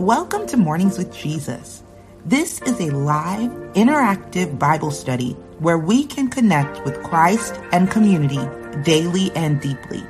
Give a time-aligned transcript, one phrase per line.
[0.00, 1.82] Welcome to Mornings with Jesus.
[2.24, 8.40] This is a live, interactive Bible study where we can connect with Christ and community
[8.82, 10.02] daily and deeply.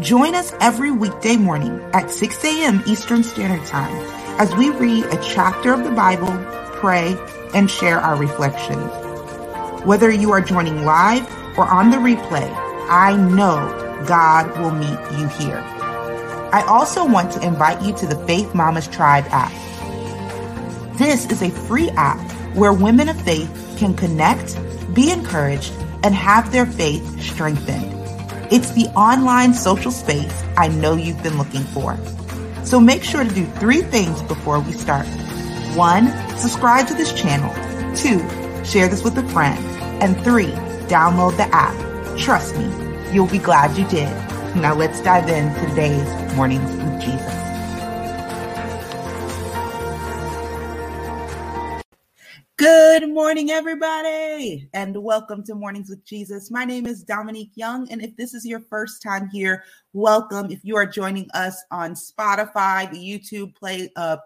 [0.00, 2.82] Join us every weekday morning at 6 a.m.
[2.86, 3.96] Eastern Standard Time
[4.38, 6.36] as we read a chapter of the Bible,
[6.74, 7.16] pray,
[7.54, 8.92] and share our reflections.
[9.86, 11.26] Whether you are joining live
[11.56, 12.52] or on the replay,
[12.90, 15.75] I know God will meet you here.
[16.56, 19.52] I also want to invite you to the Faith Mamas Tribe app.
[20.96, 22.18] This is a free app
[22.56, 24.58] where women of faith can connect,
[24.94, 25.70] be encouraged,
[26.02, 27.92] and have their faith strengthened.
[28.50, 31.98] It's the online social space I know you've been looking for.
[32.64, 35.06] So make sure to do three things before we start.
[35.76, 37.52] One, subscribe to this channel.
[37.94, 38.20] Two,
[38.64, 39.62] share this with a friend.
[40.02, 40.52] And three,
[40.88, 41.76] download the app.
[42.18, 44.08] Trust me, you'll be glad you did.
[44.56, 47.46] Now let's dive into today's Mornings with Jesus.
[52.56, 56.50] Good morning, everybody, and welcome to Mornings with Jesus.
[56.50, 60.50] My name is Dominique Young, and if this is your first time here, welcome.
[60.50, 64.16] If you are joining us on Spotify, the YouTube play, uh,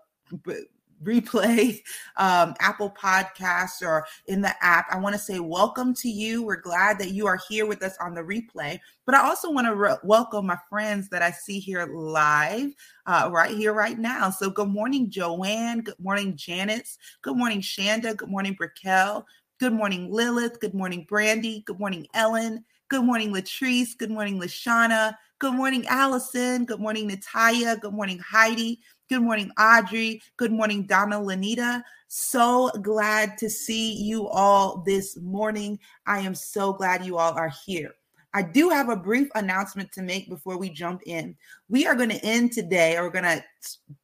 [1.04, 1.80] replay,
[2.16, 6.42] um, Apple Podcasts, or in the app, I want to say welcome to you.
[6.42, 8.78] We're glad that you are here with us on the replay.
[9.06, 12.72] But I also want to re- welcome my friends that I see here live,
[13.06, 14.30] uh, right here, right now.
[14.30, 15.80] So, good morning, Joanne.
[15.80, 16.98] Good morning, Janice.
[17.22, 18.16] Good morning, Shanda.
[18.16, 19.26] Good morning, Brickell.
[19.58, 20.60] Good morning, Lilith.
[20.60, 21.62] Good morning, Brandy.
[21.66, 22.64] Good morning, Ellen.
[22.88, 23.96] Good morning, Latrice.
[23.96, 25.14] Good morning, Lashana.
[25.38, 26.64] Good morning, Allison.
[26.64, 27.76] Good morning, Natalia.
[27.76, 28.80] Good morning, Heidi.
[29.10, 30.22] Good morning, Audrey.
[30.36, 31.82] Good morning, Donna Lanita.
[32.06, 35.80] So glad to see you all this morning.
[36.06, 37.90] I am so glad you all are here.
[38.34, 41.34] I do have a brief announcement to make before we jump in.
[41.68, 43.44] We are going to end today, or we're going to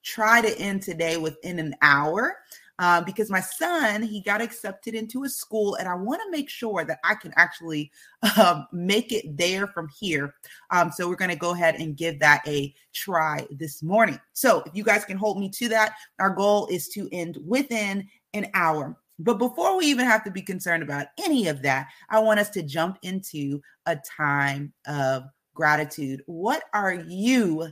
[0.03, 2.39] try to end today within an hour
[2.79, 6.49] uh, because my son he got accepted into a school and i want to make
[6.49, 7.91] sure that i can actually
[8.37, 10.35] um, make it there from here.
[10.71, 14.19] Um, so we're going to go ahead and give that a try this morning.
[14.33, 18.09] So if you guys can hold me to that our goal is to end within
[18.35, 18.97] an hour.
[19.19, 22.51] But before we even have to be concerned about any of that i want us
[22.51, 25.25] to jump into a time of
[25.55, 26.23] gratitude.
[26.27, 27.69] What are you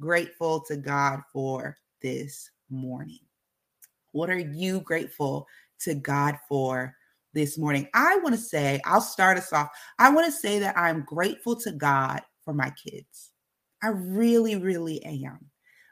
[0.00, 3.25] grateful to god for this morning
[4.16, 5.46] what are you grateful
[5.80, 6.96] to God for
[7.34, 7.86] this morning?
[7.92, 9.68] I want to say, I'll start us off.
[9.98, 13.32] I want to say that I'm grateful to God for my kids.
[13.82, 15.38] I really, really am.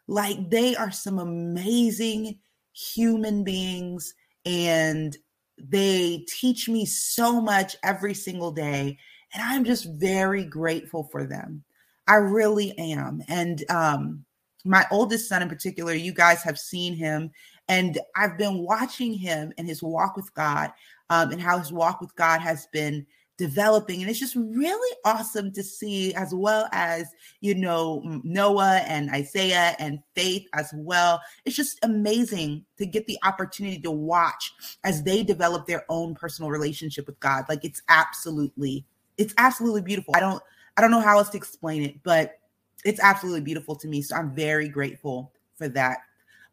[0.09, 2.39] Like they are some amazing
[2.73, 4.15] human beings
[4.47, 5.17] and
[5.59, 8.99] they teach me so much every single day.
[9.35, 11.63] And I'm just very grateful for them.
[12.09, 13.23] I really am.
[13.29, 14.25] And um,
[14.65, 17.31] my oldest son in particular, you guys have seen him
[17.69, 20.73] and I've been watching him and his walk with God
[21.11, 24.01] um, and how his walk with God has been developing.
[24.01, 27.07] And it's just really awesome to see, as well as,
[27.41, 31.21] you know, Noah and Isaiah and Faith as well.
[31.45, 34.53] It's just amazing to get the opportunity to watch
[34.85, 37.45] as they develop their own personal relationship with God.
[37.49, 38.85] Like it's absolutely,
[39.19, 40.15] it's absolutely beautiful.
[40.17, 40.43] I don't,
[40.77, 42.39] I don't know how else to explain it, but
[42.85, 44.03] it's absolutely beautiful to me.
[44.03, 45.99] So I'm very grateful for that.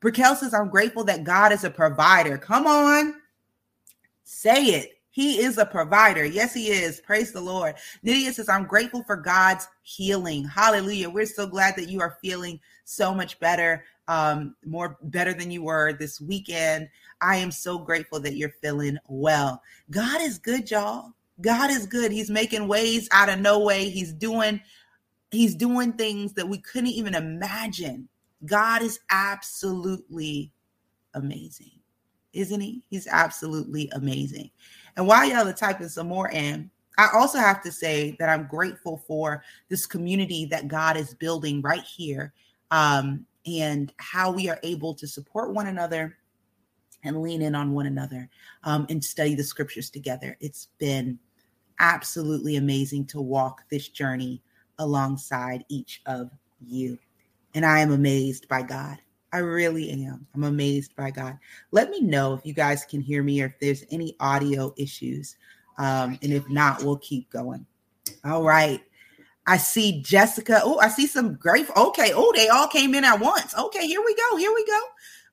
[0.01, 2.37] Brickell says, I'm grateful that God is a provider.
[2.37, 3.15] Come on,
[4.23, 4.97] say it.
[5.11, 6.25] He is a provider.
[6.25, 7.01] Yes, he is.
[7.01, 7.75] Praise the Lord.
[8.01, 10.45] Nydia says, I'm grateful for God's healing.
[10.45, 11.09] Hallelujah.
[11.09, 15.63] We're so glad that you are feeling so much better, um, more better than you
[15.63, 16.87] were this weekend.
[17.19, 19.61] I am so grateful that you're feeling well.
[19.91, 21.11] God is good, y'all.
[21.41, 22.11] God is good.
[22.13, 23.89] He's making ways out of no way.
[23.89, 24.61] He's doing,
[25.29, 28.07] he's doing things that we couldn't even imagine.
[28.45, 30.51] God is absolutely
[31.13, 31.71] amazing,
[32.33, 32.83] isn't he?
[32.89, 34.49] He's absolutely amazing.
[34.97, 38.47] And while y'all are typing some more in, I also have to say that I'm
[38.47, 42.33] grateful for this community that God is building right here
[42.69, 46.17] um, and how we are able to support one another
[47.03, 48.29] and lean in on one another
[48.63, 50.37] um, and study the scriptures together.
[50.39, 51.17] It's been
[51.79, 54.41] absolutely amazing to walk this journey
[54.77, 56.29] alongside each of
[56.59, 56.97] you.
[57.53, 58.97] And I am amazed by God.
[59.33, 60.27] I really am.
[60.35, 61.37] I'm amazed by God.
[61.71, 65.37] Let me know if you guys can hear me or if there's any audio issues.
[65.77, 67.65] Um, and if not, we'll keep going.
[68.25, 68.81] All right.
[69.47, 70.61] I see Jessica.
[70.63, 71.69] Oh, I see some great.
[71.75, 72.11] Okay.
[72.13, 73.57] Oh, they all came in at once.
[73.57, 74.37] Okay, here we go.
[74.37, 74.79] Here we go.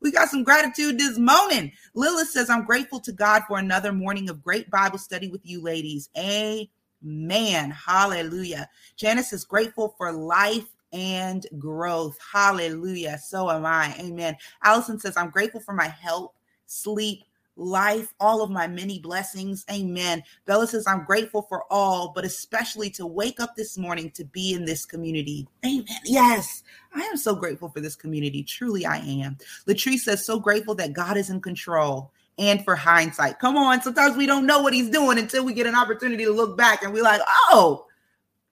[0.01, 1.73] We got some gratitude this morning.
[1.95, 5.61] Lilith says, I'm grateful to God for another morning of great Bible study with you
[5.61, 6.09] ladies.
[6.17, 7.71] Amen.
[7.71, 8.69] Hallelujah.
[8.97, 12.19] Janice is grateful for life and growth.
[12.33, 13.19] Hallelujah.
[13.19, 13.95] So am I.
[13.99, 14.37] Amen.
[14.63, 16.35] Allison says, I'm grateful for my help,
[16.67, 17.25] sleep,
[17.59, 19.65] life, all of my many blessings.
[19.71, 20.23] Amen.
[20.47, 24.55] Bella says, I'm grateful for all, but especially to wake up this morning to be
[24.55, 25.47] in this community.
[25.67, 25.87] Amen.
[26.05, 26.63] Yes,
[26.95, 28.43] I am so grateful for this community.
[28.43, 29.37] Truly, I am.
[29.67, 33.41] Latrice says, so grateful that God is in control and for hindsight.
[33.41, 33.83] Come on.
[33.83, 36.83] Sometimes we don't know what he's doing until we get an opportunity to look back
[36.85, 37.21] and we're like,
[37.51, 37.87] oh,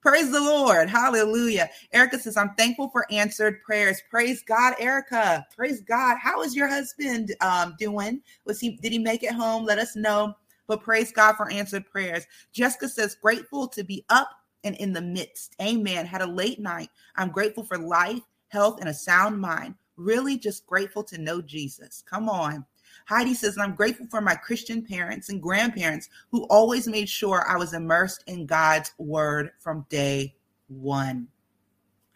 [0.00, 0.88] Praise the Lord.
[0.88, 1.68] Hallelujah.
[1.92, 4.00] Erica says, I'm thankful for answered prayers.
[4.10, 5.44] Praise God, Erica.
[5.56, 6.18] Praise God.
[6.22, 8.20] How is your husband um, doing?
[8.44, 9.64] Was he did he make it home?
[9.64, 10.34] Let us know.
[10.68, 12.26] But praise God for answered prayers.
[12.52, 14.30] Jessica says, grateful to be up
[14.64, 15.56] and in the midst.
[15.62, 16.06] Amen.
[16.06, 16.90] Had a late night.
[17.16, 19.74] I'm grateful for life, health, and a sound mind.
[19.96, 22.02] Really just grateful to know Jesus.
[22.08, 22.64] Come on.
[23.06, 27.56] Heidi says, I'm grateful for my Christian parents and grandparents who always made sure I
[27.56, 30.34] was immersed in God's word from day
[30.68, 31.28] one.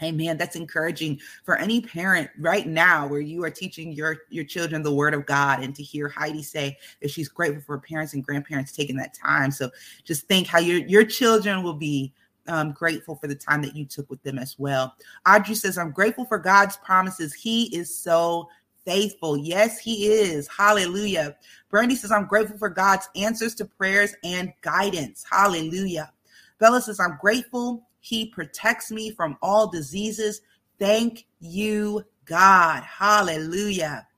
[0.02, 0.37] Amen.
[0.37, 4.94] That's encouraging for any parent right now where you are teaching your, your children the
[4.94, 8.72] word of God and to hear Heidi say that she's grateful for parents and grandparents
[8.72, 9.50] taking that time.
[9.50, 9.70] So
[10.04, 12.12] just think how your, your children will be
[12.48, 14.94] um, grateful for the time that you took with them as well.
[15.28, 17.34] Audrey says, I'm grateful for God's promises.
[17.34, 18.48] He is so
[18.90, 19.37] faithful.
[19.37, 20.48] Yes, he is.
[20.48, 21.37] Hallelujah.
[21.70, 25.25] Brandy says, I'm grateful for God's answers to prayers and guidance.
[25.31, 26.12] Hallelujah.
[26.58, 30.40] Bella says, I'm grateful he protects me from all diseases.
[30.81, 32.82] Thank you, God.
[32.82, 34.08] Hallelujah.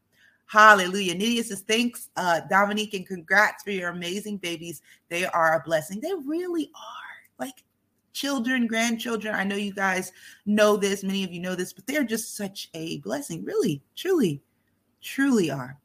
[0.47, 1.17] Hallelujah.
[1.17, 4.81] Nydia says, thanks, uh, Dominique, and congrats for your amazing babies.
[5.11, 6.01] They are a blessing.
[6.01, 7.45] They really are.
[7.45, 7.63] Like
[8.15, 9.35] children, grandchildren.
[9.35, 10.13] I know you guys
[10.47, 11.05] know this.
[11.05, 13.45] Many of you know this, but they're just such a blessing.
[13.45, 14.41] Really, truly
[15.03, 15.79] truly are.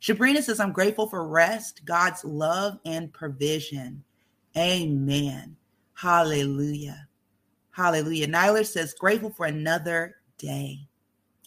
[0.00, 4.02] Shabrina says, I'm grateful for rest, God's love, and provision.
[4.56, 5.56] Amen.
[5.94, 7.06] Hallelujah.
[7.70, 8.26] Hallelujah.
[8.26, 10.80] Nyler says, grateful for another day.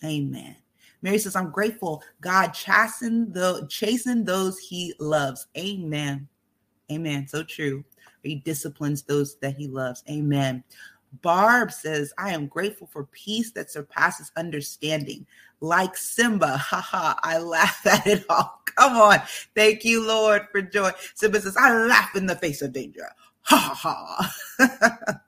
[0.03, 0.55] Amen.
[1.01, 5.47] Mary says, I'm grateful God chasten the chasing those he loves.
[5.57, 6.27] Amen.
[6.91, 7.27] Amen.
[7.27, 7.83] So true.
[8.23, 10.03] He disciplines those that he loves.
[10.09, 10.63] Amen.
[11.21, 15.25] Barb says, I am grateful for peace that surpasses understanding.
[15.61, 18.61] Like Simba, haha, I laugh at it all.
[18.75, 19.19] Come on.
[19.55, 20.91] Thank you, Lord, for joy.
[21.13, 23.07] Simba says, I laugh in the face of danger.
[23.47, 24.31] Ha ha.
[24.57, 25.19] Ha.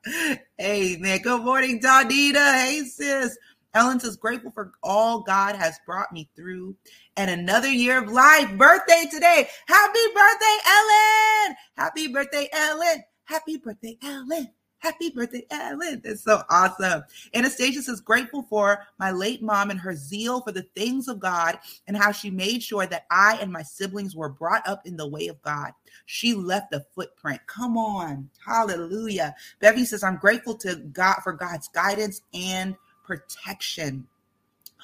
[0.59, 1.21] Amen.
[1.21, 2.55] Good morning, Donita.
[2.55, 3.37] Hey, sis.
[3.75, 6.75] Ellen says, grateful for all God has brought me through
[7.15, 8.49] and another year of life.
[8.57, 9.47] Birthday today.
[9.67, 11.55] Happy birthday, Ellen.
[11.77, 13.03] Happy birthday, Ellen.
[13.25, 14.49] Happy birthday, Ellen.
[14.79, 16.01] Happy birthday, Ellen.
[16.03, 17.03] That's so awesome.
[17.33, 21.57] Anastasia says, grateful for my late mom and her zeal for the things of God
[21.87, 25.07] and how she made sure that I and my siblings were brought up in the
[25.07, 25.71] way of God.
[26.05, 27.41] She left a footprint.
[27.47, 28.29] Come on.
[28.45, 29.35] Hallelujah.
[29.59, 34.07] Bevy says, I'm grateful to God for God's guidance and protection.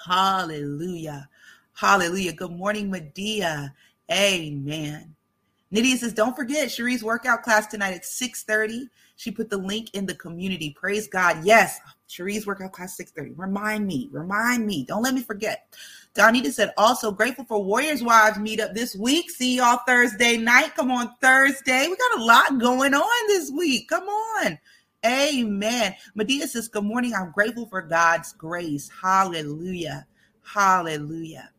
[0.05, 1.29] Hallelujah.
[1.73, 2.33] Hallelujah.
[2.33, 3.73] Good morning, Medea.
[4.11, 5.15] Amen.
[5.71, 8.89] Nydia says, don't forget Cherie's workout class tonight at 6:30.
[9.23, 10.75] She put the link in the community.
[10.77, 11.45] Praise God.
[11.45, 11.79] Yes,
[12.09, 13.31] Cherie's workout class 6:30.
[13.37, 14.83] Remind me, remind me.
[14.83, 15.73] Don't let me forget.
[16.13, 19.31] Donita said, also grateful for Warriors Wives meetup this week.
[19.31, 20.75] See y'all Thursday night.
[20.75, 21.87] Come on, Thursday.
[21.87, 23.87] We got a lot going on this week.
[23.87, 24.59] Come on.
[25.05, 25.95] Amen.
[26.15, 27.13] Medea says, Good morning.
[27.13, 28.91] I'm grateful for God's grace.
[29.01, 30.05] Hallelujah.
[30.43, 31.49] Hallelujah.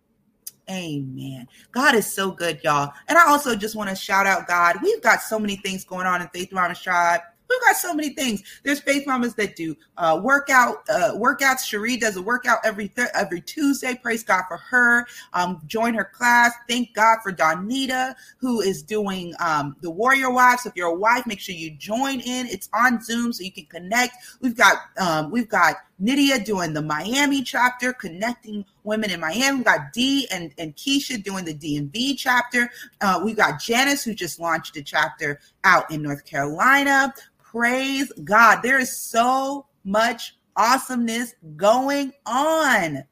[0.68, 1.48] Amen.
[1.72, 2.92] God is so good, y'all.
[3.08, 4.76] And I also just want to shout out God.
[4.82, 7.22] We've got so many things going on in Faith Mamas Tribe.
[7.54, 8.42] We've got so many things.
[8.64, 11.64] There's faith mamas that do uh, workout uh, workouts.
[11.64, 13.98] Cherie does a workout every th- every Tuesday.
[14.00, 15.06] Praise God for her.
[15.32, 16.52] Um, join her class.
[16.68, 20.66] Thank God for Donita who is doing um, the Warrior Wives.
[20.66, 22.46] If you're a wife, make sure you join in.
[22.46, 24.16] It's on Zoom so you can connect.
[24.40, 29.58] We've got um, we've got Nydia doing the Miami chapter, connecting women in Miami.
[29.58, 32.70] We've got D and, and Keisha doing the DMV chapter.
[33.00, 37.14] Uh, we got Janice, who just launched a chapter out in North Carolina.
[37.54, 38.62] Praise God.
[38.62, 43.04] There is so much awesomeness going on.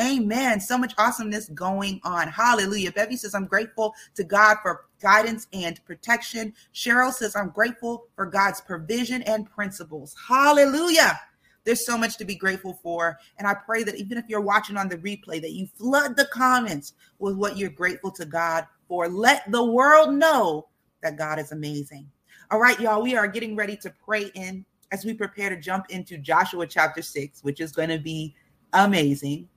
[0.00, 0.58] Amen.
[0.58, 2.26] So much awesomeness going on.
[2.26, 2.90] Hallelujah.
[2.90, 6.52] Bevy says, I'm grateful to God for guidance and protection.
[6.74, 10.16] Cheryl says, I'm grateful for God's provision and principles.
[10.26, 11.16] Hallelujah.
[11.62, 13.16] There's so much to be grateful for.
[13.38, 16.26] And I pray that even if you're watching on the replay, that you flood the
[16.32, 19.08] comments with what you're grateful to God for.
[19.08, 20.66] Let the world know
[21.00, 22.10] that God is amazing.
[22.50, 25.86] All right, y'all, we are getting ready to pray in as we prepare to jump
[25.88, 28.34] into Joshua chapter 6, which is going to be
[28.72, 29.48] amazing.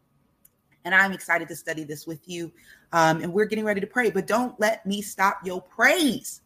[0.85, 2.51] And I'm excited to study this with you.
[2.93, 6.41] Um, and we're getting ready to pray, but don't let me stop your praise.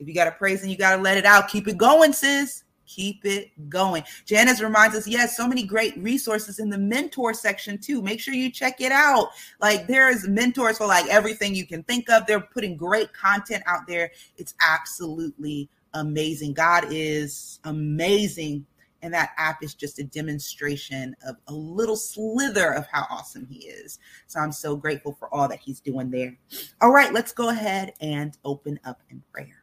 [0.00, 2.12] If you got to praise and you got to let it out, keep it going,
[2.12, 4.02] sis keep it going.
[4.26, 8.02] Janice reminds us, yes, so many great resources in the mentor section too.
[8.02, 9.28] Make sure you check it out.
[9.60, 12.26] Like there's mentors for like everything you can think of.
[12.26, 14.10] They're putting great content out there.
[14.36, 16.54] It's absolutely amazing.
[16.54, 18.66] God is amazing.
[19.02, 23.66] And that app is just a demonstration of a little slither of how awesome he
[23.66, 23.98] is.
[24.26, 26.36] So I'm so grateful for all that he's doing there.
[26.82, 29.62] All right, let's go ahead and open up in prayer.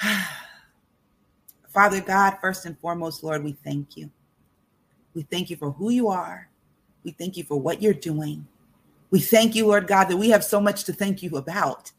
[1.78, 4.10] Father God, first and foremost, Lord, we thank you.
[5.14, 6.50] We thank you for who you are.
[7.04, 8.48] We thank you for what you're doing.
[9.12, 11.92] We thank you, Lord God, that we have so much to thank you about.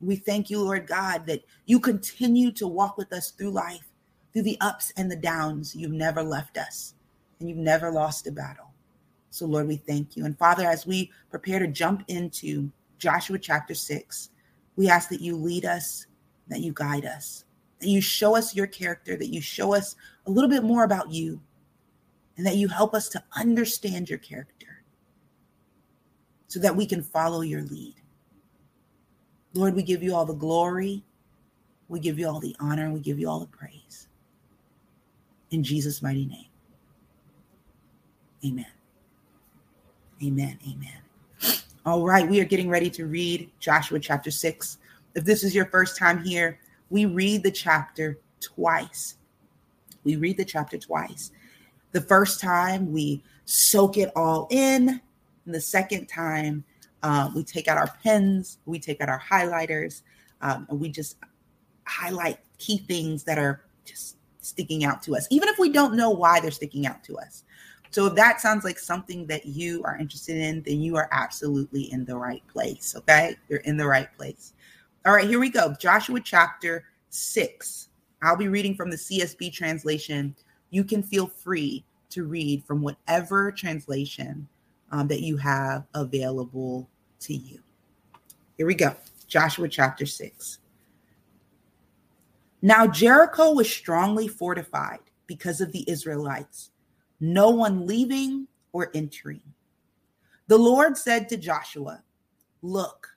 [0.00, 3.86] We thank you, Lord God, that you continue to walk with us through life,
[4.32, 5.76] through the ups and the downs.
[5.76, 6.94] You've never left us
[7.38, 8.72] and you've never lost a battle.
[9.30, 10.24] So, Lord, we thank you.
[10.24, 14.30] And Father, as we prepare to jump into Joshua chapter six,
[14.74, 16.06] we ask that you lead us,
[16.48, 17.44] that you guide us,
[17.82, 19.96] that you show us your character, that you show us
[20.26, 21.40] a little bit more about you,
[22.36, 24.84] and that you help us to understand your character
[26.46, 27.96] so that we can follow your lead.
[29.52, 31.02] Lord, we give you all the glory,
[31.88, 34.06] we give you all the honor, we give you all the praise.
[35.50, 36.46] In Jesus' mighty name.
[38.46, 38.66] Amen.
[40.24, 40.56] Amen.
[40.70, 41.58] Amen.
[41.84, 44.78] All right, we are getting ready to read Joshua chapter 6.
[45.16, 46.60] If this is your first time here,
[46.92, 49.16] we read the chapter twice.
[50.04, 51.32] We read the chapter twice.
[51.92, 55.00] The first time we soak it all in,
[55.46, 56.64] and the second time
[57.02, 60.02] uh, we take out our pens, we take out our highlighters,
[60.42, 61.16] um, and we just
[61.86, 66.10] highlight key things that are just sticking out to us, even if we don't know
[66.10, 67.44] why they're sticking out to us.
[67.90, 71.90] So if that sounds like something that you are interested in, then you are absolutely
[71.92, 72.94] in the right place.
[72.96, 73.36] Okay.
[73.48, 74.52] You're in the right place.
[75.04, 75.74] All right, here we go.
[75.80, 77.88] Joshua chapter 6.
[78.22, 80.36] I'll be reading from the CSB translation.
[80.70, 84.46] You can feel free to read from whatever translation
[84.92, 86.88] um, that you have available
[87.20, 87.58] to you.
[88.56, 88.94] Here we go.
[89.26, 90.58] Joshua chapter 6.
[92.60, 96.70] Now Jericho was strongly fortified because of the Israelites,
[97.18, 99.42] no one leaving or entering.
[100.46, 102.04] The Lord said to Joshua,
[102.60, 103.11] Look,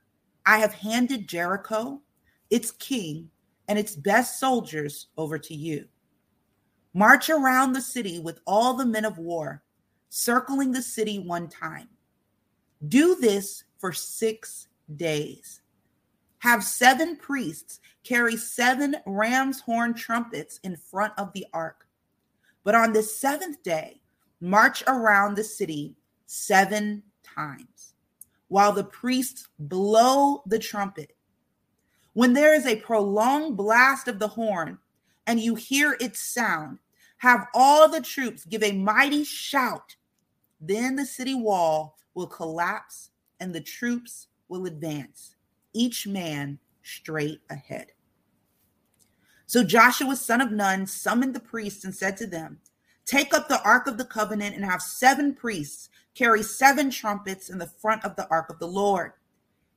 [0.45, 2.01] I have handed Jericho,
[2.49, 3.29] its king,
[3.67, 5.85] and its best soldiers over to you.
[6.93, 9.63] March around the city with all the men of war,
[10.09, 11.89] circling the city one time.
[12.87, 15.61] Do this for six days.
[16.39, 21.87] Have seven priests carry seven ram's horn trumpets in front of the ark.
[22.63, 24.01] But on the seventh day,
[24.39, 25.95] march around the city
[26.27, 27.74] seven times
[28.55, 31.13] while the priests blow the trumpet.
[32.13, 34.77] When there is a prolonged blast of the horn
[35.27, 36.79] and you hear its sound,
[37.17, 39.97] have all the troops give a mighty shout.
[40.61, 43.09] Then the city wall will collapse
[43.41, 45.35] and the troops will advance,
[45.73, 47.87] each man straight ahead.
[49.47, 52.59] So Joshua, son of Nun, summoned the priests and said to them,
[53.05, 57.59] Take up the Ark of the Covenant and have seven priests carry seven trumpets in
[57.59, 59.11] the front of the ark of the Lord.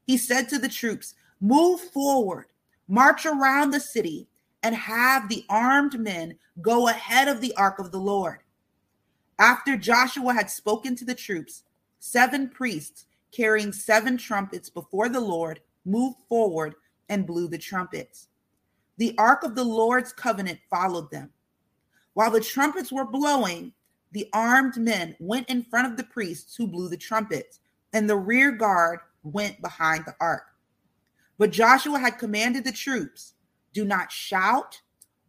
[0.06, 2.46] He said to the troops, Move forward,
[2.86, 4.28] march around the city,
[4.62, 8.38] and have the armed men go ahead of the ark of the Lord.
[9.38, 11.64] After Joshua had spoken to the troops,
[11.98, 16.74] seven priests carrying seven trumpets before the Lord moved forward
[17.08, 18.28] and blew the trumpets.
[18.96, 21.30] The ark of the Lord's covenant followed them.
[22.18, 23.72] While the trumpets were blowing,
[24.10, 27.60] the armed men went in front of the priests who blew the trumpets,
[27.92, 30.42] and the rear guard went behind the ark.
[31.38, 33.34] But Joshua had commanded the troops
[33.72, 34.80] do not shout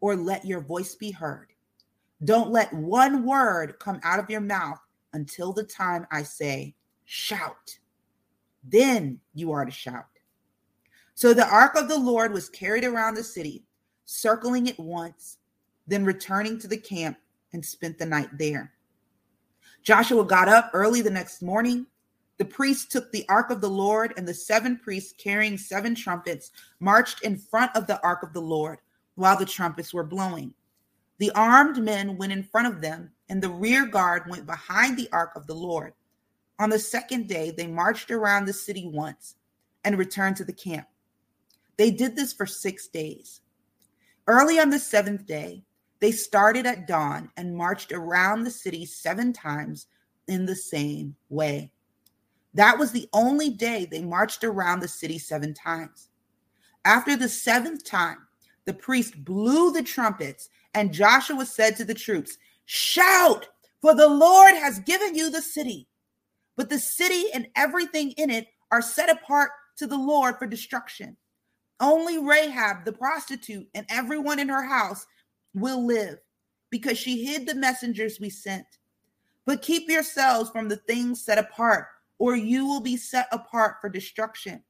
[0.02, 1.50] or let your voice be heard.
[2.26, 4.80] Don't let one word come out of your mouth
[5.14, 6.74] until the time I say,
[7.06, 7.78] shout.
[8.64, 10.08] Then you are to shout.
[11.14, 13.64] So the ark of the Lord was carried around the city,
[14.06, 15.38] circling it once,
[15.90, 17.18] then returning to the camp
[17.54, 18.72] and spent the night there.
[19.84, 21.86] Joshua got up early the next morning.
[22.38, 26.52] The priests took the ark of the Lord, and the seven priests carrying seven trumpets
[26.80, 28.80] marched in front of the ark of the Lord
[29.16, 30.54] while the trumpets were blowing.
[31.18, 35.10] The armed men went in front of them, and the rear guard went behind the
[35.12, 35.94] ark of the Lord.
[36.60, 39.36] On the second day, they marched around the city once
[39.84, 40.88] and returned to the camp.
[41.78, 43.42] They did this for six days.
[44.28, 45.64] Early on the seventh day,
[46.00, 49.88] they started at dawn and marched around the city seven times
[50.28, 51.72] in the same way.
[52.54, 56.10] That was the only day they marched around the city seven times.
[56.86, 58.18] After the seventh time,
[58.66, 63.48] the priest blew the trumpets, And Joshua said to the troops, Shout,
[63.82, 65.88] for the Lord has given you the city.
[66.56, 71.18] But the city and everything in it are set apart to the Lord for destruction.
[71.80, 75.06] Only Rahab, the prostitute, and everyone in her house
[75.54, 76.20] will live
[76.70, 78.66] because she hid the messengers we sent.
[79.46, 81.88] But keep yourselves from the things set apart,
[82.20, 84.64] or you will be set apart for destruction.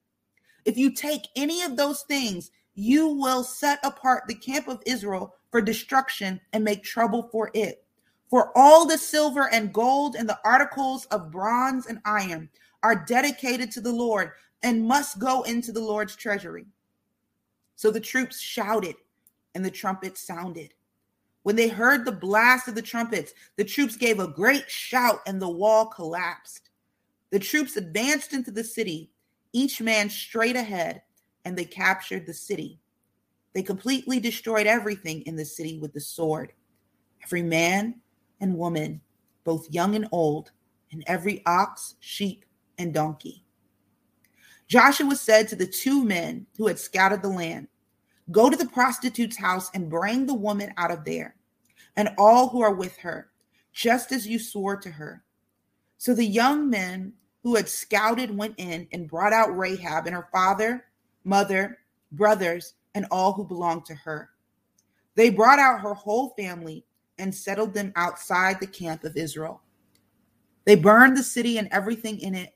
[0.66, 5.36] If you take any of those things, you will set apart the camp of Israel
[5.52, 7.84] for destruction and make trouble for it.
[8.30, 12.50] For all the silver and gold and the articles of bronze and iron
[12.84, 14.32] are dedicated to the Lord
[14.62, 16.66] and must go into the Lord's treasury.
[17.76, 18.96] So the troops shouted
[19.56, 20.74] and the trumpets sounded.
[21.44, 25.42] When they heard the blast of the trumpets, the troops gave a great shout and
[25.42, 26.70] the wall collapsed.
[27.32, 29.12] The troops advanced into the city,
[29.54, 31.02] each man straight ahead,
[31.46, 32.80] and they captured the city.
[33.54, 36.54] They completely destroyed everything in the city with the sword
[37.24, 37.96] every man
[38.40, 39.02] and woman,
[39.44, 40.52] both young and old,
[40.92, 42.46] and every ox, sheep,
[42.78, 43.44] and donkey.
[44.68, 47.68] Joshua said to the two men who had scouted the land,
[48.32, 51.36] Go to the prostitute's house and bring the woman out of there,
[51.96, 53.30] and all who are with her,
[53.74, 55.24] just as you swore to her.
[55.98, 60.28] So the young men who had scouted went in and brought out Rahab and her
[60.32, 60.86] father,
[61.24, 61.80] mother,
[62.12, 64.30] brothers, and all who belonged to her.
[65.16, 66.86] They brought out her whole family
[67.18, 69.62] and settled them outside the camp of Israel.
[70.66, 72.54] They burned the city and everything in it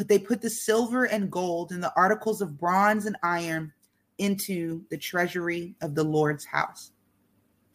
[0.00, 3.70] but they put the silver and gold and the articles of bronze and iron
[4.20, 6.92] into the treasury of the Lord's house.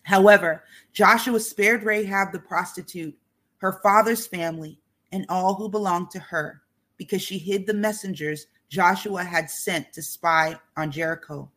[0.04, 3.18] However, Joshua spared Rahab the prostitute,
[3.58, 4.80] her father's family,
[5.12, 6.62] and all who belonged to her,
[6.98, 11.50] because she hid the messengers Joshua had sent to spy on Jericho,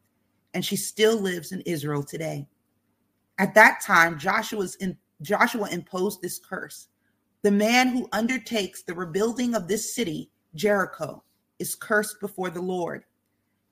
[0.54, 2.46] and she still lives in Israel today.
[3.38, 6.88] At that time, Joshua's in, Joshua imposed this curse.
[7.42, 11.22] The man who undertakes the rebuilding of this city Jericho
[11.58, 13.04] is cursed before the Lord.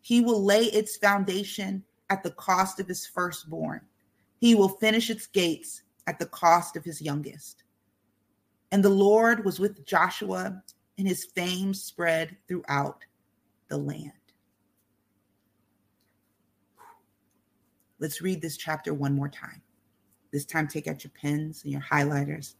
[0.06, 3.80] He will lay its foundation at the cost of his firstborn.
[4.38, 7.64] He will finish its gates at the cost of his youngest.
[8.70, 10.62] And the Lord was with Joshua,
[10.96, 13.04] and his fame spread throughout
[13.66, 14.12] the land.
[17.98, 19.60] Let's read this chapter one more time.
[20.30, 22.54] This time, take out your pens and your highlighters.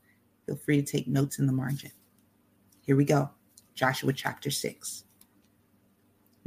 [0.46, 1.92] Feel free to take notes in the margin.
[2.80, 3.30] Here we go.
[3.76, 5.04] Joshua chapter 6.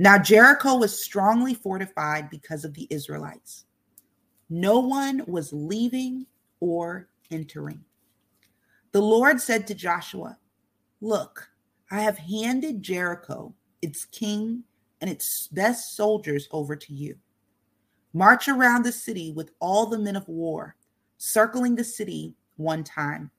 [0.02, 3.66] Now Jericho was strongly fortified because of the Israelites.
[4.50, 6.26] No one was leaving
[6.62, 7.84] or entering.
[8.94, 10.38] The Lord said to Joshua,
[11.02, 11.50] Look,
[11.92, 14.64] I have handed Jericho, its king,
[15.02, 17.18] and its best soldiers over to you.
[18.14, 20.78] March around the city with all the men of war,
[21.18, 23.32] circling the city one time.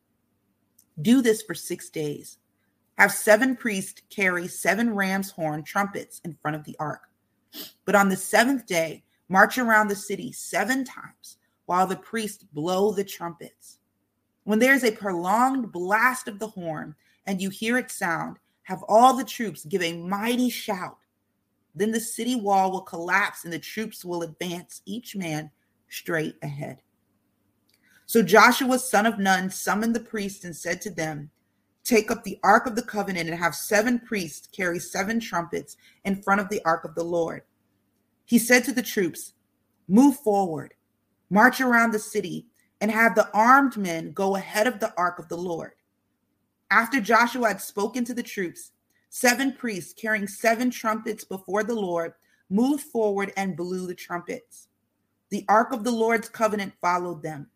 [1.01, 2.37] Do this for six days.
[3.01, 7.01] Have seven priests carry seven ram's horn trumpets in front of the ark.
[7.87, 12.93] But on the seventh day, march around the city seven times while the priests blow
[12.93, 13.79] the trumpets.
[14.45, 18.85] When there is a prolonged blast of the horn and you hear it sound, have
[18.87, 20.99] all the troops give a mighty shout.
[21.75, 25.51] Then the city wall will collapse and the troops will advance, each man
[25.89, 26.83] straight ahead.
[28.05, 31.31] So Joshua, son of Nun, summoned the priests and said to them,
[31.85, 36.23] take up the Ark of the Covenant and have seven priests carry seven trumpets in
[36.23, 37.43] front of the Ark of the Lord.
[38.25, 39.35] He said to the troops,
[39.89, 40.75] Move forward,
[41.31, 42.47] march around the city,
[42.81, 45.73] and have the armed men go ahead of the Ark of the Lord.
[46.71, 48.71] After Joshua had spoken to the troops,
[49.09, 52.15] seven priests carrying seven trumpets before the Lord
[52.49, 54.69] moved forward and blew the trumpets.
[55.31, 57.49] The Ark of the Lord's covenant followed them.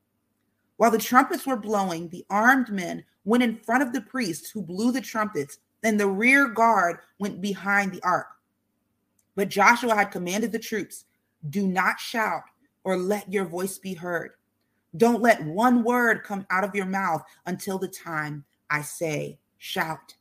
[0.76, 4.62] While the trumpets were blowing, the armed men went in front of the priests who
[4.62, 8.28] blew the trumpets, and the rear guard went behind the ark.
[9.34, 11.04] But Joshua had commanded the troops
[11.50, 12.44] do not shout
[12.84, 14.32] or let your voice be heard.
[14.96, 20.14] Don't let one word come out of your mouth until the time I say, shout.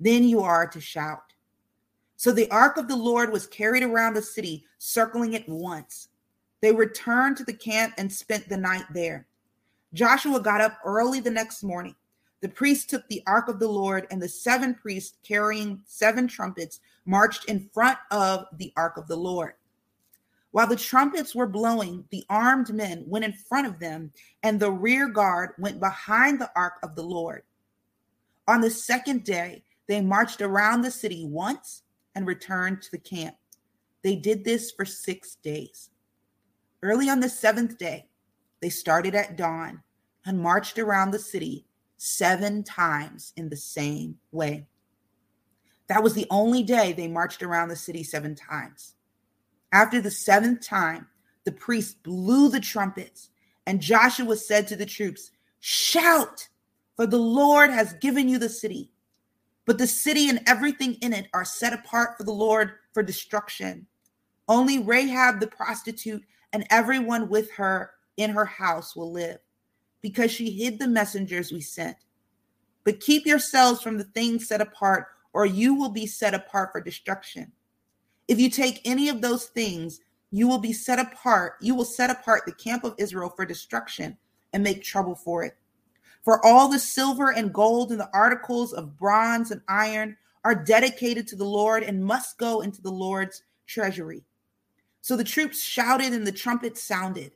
[0.00, 1.32] Then you are to shout.
[2.16, 6.08] So the ark of the Lord was carried around the city, circling it once.
[6.60, 9.26] They returned to the camp and spent the night there.
[9.92, 11.94] Joshua got up early the next morning.
[12.42, 16.80] The priests took the ark of the Lord, and the seven priests carrying seven trumpets
[17.06, 19.54] marched in front of the ark of the Lord.
[20.50, 24.72] While the trumpets were blowing, the armed men went in front of them, and the
[24.72, 27.44] rear guard went behind the ark of the Lord.
[28.48, 31.84] On the second day, they marched around the city once
[32.16, 33.36] and returned to the camp.
[34.02, 35.90] They did this for six days.
[36.82, 38.08] Early on the seventh day,
[38.60, 39.84] they started at dawn
[40.26, 41.66] and marched around the city
[42.02, 44.66] seven times in the same way.
[45.88, 48.94] That was the only day they marched around the city seven times.
[49.70, 51.06] After the seventh time,
[51.44, 53.30] the priests blew the trumpets,
[53.66, 56.48] and Joshua said to the troops, Shout,
[56.96, 58.90] for the Lord has given you the city.
[59.64, 63.86] But the city and everything in it are set apart for the Lord for destruction.
[64.48, 69.38] Only Rahab the prostitute and everyone with her in her house will live,
[70.02, 71.96] because she hid the messengers we sent.
[72.84, 76.80] But keep yourselves from the things set apart, or you will be set apart for
[76.80, 77.52] destruction.
[78.28, 81.54] If you take any of those things, you will be set apart.
[81.60, 84.16] You will set apart the camp of Israel for destruction
[84.52, 85.56] and make trouble for it.
[86.24, 91.26] For all the silver and gold and the articles of bronze and iron are dedicated
[91.28, 94.24] to the Lord and must go into the Lord's treasury.
[95.00, 97.32] So the troops shouted and the trumpets sounded.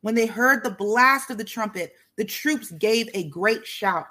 [0.00, 4.06] When they heard the blast of the trumpet, the troops gave a great shout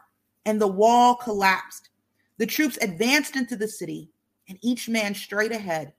[0.45, 1.89] and the wall collapsed.
[2.37, 4.09] The troops advanced into the city
[4.47, 5.93] and each man straight ahead,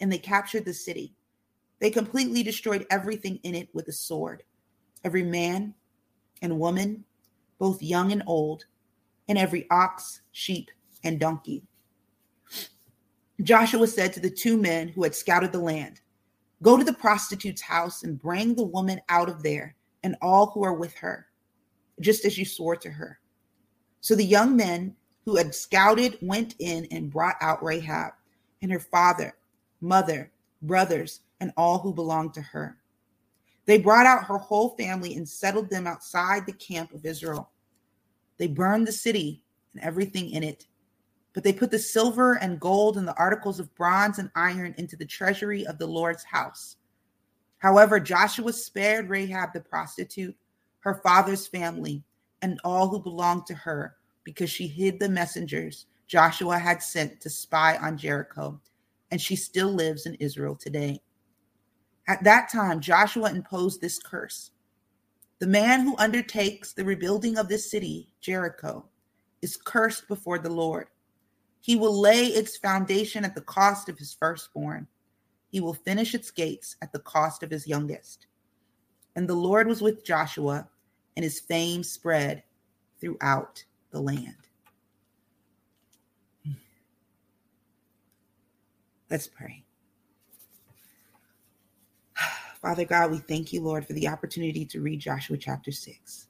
[0.00, 1.14] and they captured the city.
[1.78, 4.44] They completely destroyed everything in it with a sword
[5.04, 5.74] every man
[6.42, 7.04] and woman,
[7.58, 8.64] both young and old,
[9.28, 10.70] and every ox, sheep,
[11.02, 11.64] and donkey.
[13.42, 16.00] Joshua said to the two men who had scouted the land,
[16.62, 20.64] Go to the prostitute's house and bring the woman out of there and all who
[20.64, 21.26] are with her,
[22.00, 23.18] just as you swore to her.
[24.00, 24.94] So the young men
[25.24, 28.12] who had scouted went in and brought out Rahab
[28.62, 29.36] and her father,
[29.80, 30.30] mother,
[30.62, 32.78] brothers, and all who belonged to her.
[33.66, 37.50] They brought out her whole family and settled them outside the camp of Israel.
[38.38, 39.42] They burned the city
[39.74, 40.66] and everything in it
[41.32, 44.96] but they put the silver and gold and the articles of bronze and iron into
[44.96, 46.76] the treasury of the Lord's house.
[47.58, 50.36] However, Joshua spared Rahab the prostitute,
[50.80, 52.02] her father's family,
[52.42, 57.30] and all who belonged to her because she hid the messengers Joshua had sent to
[57.30, 58.60] spy on Jericho,
[59.10, 61.00] and she still lives in Israel today.
[62.06, 64.50] At that time, Joshua imposed this curse
[65.38, 68.84] The man who undertakes the rebuilding of this city, Jericho,
[69.40, 70.88] is cursed before the Lord.
[71.62, 74.88] He will lay its foundation at the cost of his firstborn.
[75.48, 78.26] He will finish its gates at the cost of his youngest.
[79.14, 80.68] And the Lord was with Joshua,
[81.16, 82.42] and his fame spread
[83.00, 84.34] throughout the land.
[89.08, 89.62] Let's pray.
[92.60, 96.26] Father God, we thank you, Lord, for the opportunity to read Joshua chapter 6.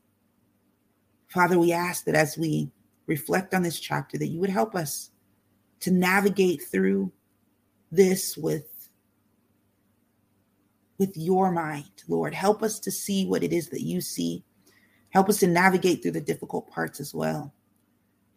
[1.29, 2.71] Father, we ask that as we
[3.07, 5.12] reflect on this chapter, that you would help us
[5.83, 7.13] to navigate through
[7.91, 8.69] this with
[10.99, 12.33] with your mind lord.
[12.33, 14.45] Help us to see what it is that you see.
[15.11, 17.53] Help us to navigate through the difficult parts as well.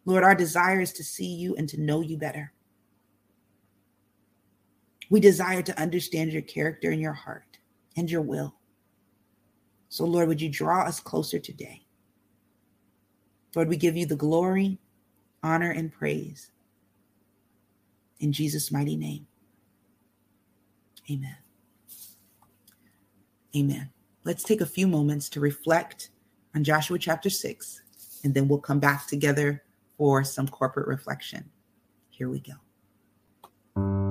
[0.04, 2.52] Lord our desire is to see you and to know you better.
[5.08, 7.58] We desire to understand your character and your heart
[7.96, 8.56] and your will.
[9.88, 11.86] So lord would you draw us closer today?
[13.54, 14.78] Lord we give you the glory
[15.44, 16.50] honor and praise
[18.20, 19.26] in Jesus' mighty name.
[21.10, 21.36] Amen.
[23.56, 23.90] Amen.
[24.24, 26.10] Let's take a few moments to reflect
[26.54, 27.82] on Joshua chapter 6,
[28.24, 29.62] and then we'll come back together
[29.96, 31.50] for some corporate reflection.
[32.10, 34.05] Here we go.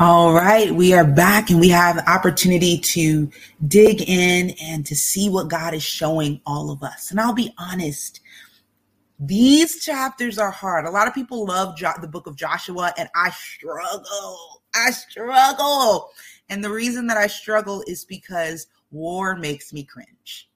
[0.00, 3.30] All right, we are back and we have the opportunity to
[3.68, 7.12] dig in and to see what God is showing all of us.
[7.12, 8.18] And I'll be honest,
[9.20, 10.84] these chapters are hard.
[10.84, 14.62] A lot of people love jo- the book of Joshua, and I struggle.
[14.74, 16.10] I struggle.
[16.48, 20.50] And the reason that I struggle is because war makes me cringe.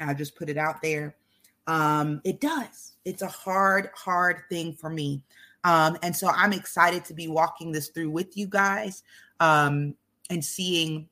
[0.00, 1.16] I'll just put it out there.
[1.66, 2.94] Um, it does.
[3.04, 5.22] It's a hard, hard thing for me.
[5.64, 9.02] Um, and so I'm excited to be walking this through with you guys
[9.40, 9.94] um,
[10.30, 11.08] and seeing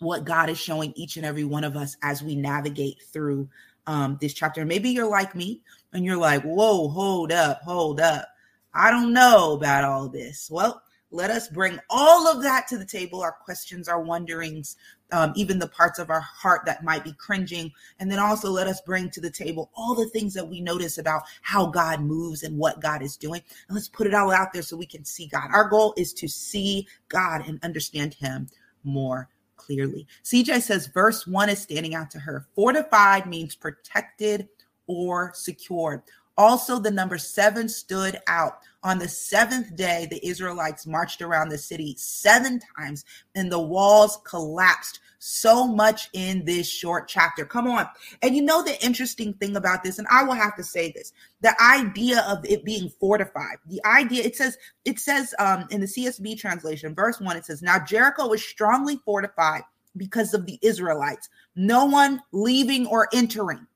[0.00, 3.48] what God is showing each and every one of us as we navigate through
[3.86, 4.64] um, this chapter.
[4.64, 8.28] Maybe you're like me and you're like, whoa, hold up, hold up.
[8.74, 10.50] I don't know about all this.
[10.50, 14.76] Well, let us bring all of that to the table our questions, our wonderings,
[15.12, 17.72] um, even the parts of our heart that might be cringing.
[18.00, 20.98] And then also let us bring to the table all the things that we notice
[20.98, 23.42] about how God moves and what God is doing.
[23.68, 25.48] And let's put it all out there so we can see God.
[25.52, 28.48] Our goal is to see God and understand Him
[28.84, 30.06] more clearly.
[30.24, 32.46] CJ says verse one is standing out to her.
[32.54, 34.48] Fortified means protected
[34.86, 36.02] or secured.
[36.38, 38.58] Also, the number seven stood out.
[38.86, 44.20] On the seventh day, the Israelites marched around the city seven times and the walls
[44.22, 45.00] collapsed.
[45.18, 47.44] So much in this short chapter.
[47.44, 47.88] Come on.
[48.22, 51.12] And you know the interesting thing about this, and I will have to say this
[51.40, 55.88] the idea of it being fortified, the idea, it says, it says um, in the
[55.88, 59.62] CSB translation, verse one, it says, Now Jericho was strongly fortified
[59.96, 63.66] because of the Israelites, no one leaving or entering.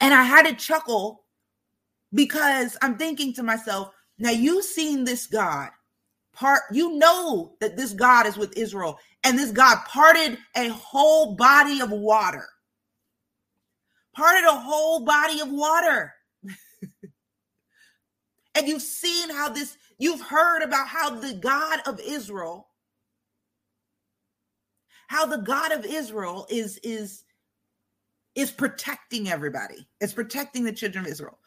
[0.00, 1.25] And I had to chuckle
[2.14, 5.70] because I'm thinking to myself, now you've seen this God
[6.36, 11.34] part, you know that this God is with Israel, and this God parted a whole
[11.34, 12.46] body of water.
[14.14, 16.14] Parted a whole body of water.
[18.54, 22.68] and you've seen how this, you've heard about how the God of Israel,
[25.08, 27.24] how the God of Israel is is
[28.34, 29.88] is protecting everybody.
[30.00, 31.38] It's protecting the children of Israel.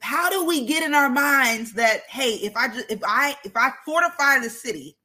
[0.00, 3.56] How do we get in our minds that hey, if I just if I if
[3.56, 4.96] I fortify the city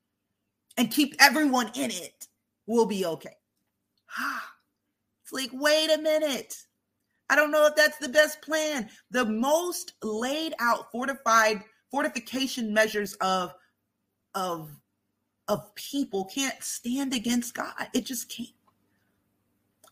[0.77, 2.27] and keep everyone in it,
[2.67, 3.35] we'll be okay.
[5.23, 6.55] It's like, wait a minute.
[7.31, 8.87] I don't know if that's the best plan.
[9.09, 13.51] The most laid out fortified fortification measures of
[14.35, 14.69] of
[15.47, 17.87] of people can't stand against God.
[17.93, 18.49] It just can't.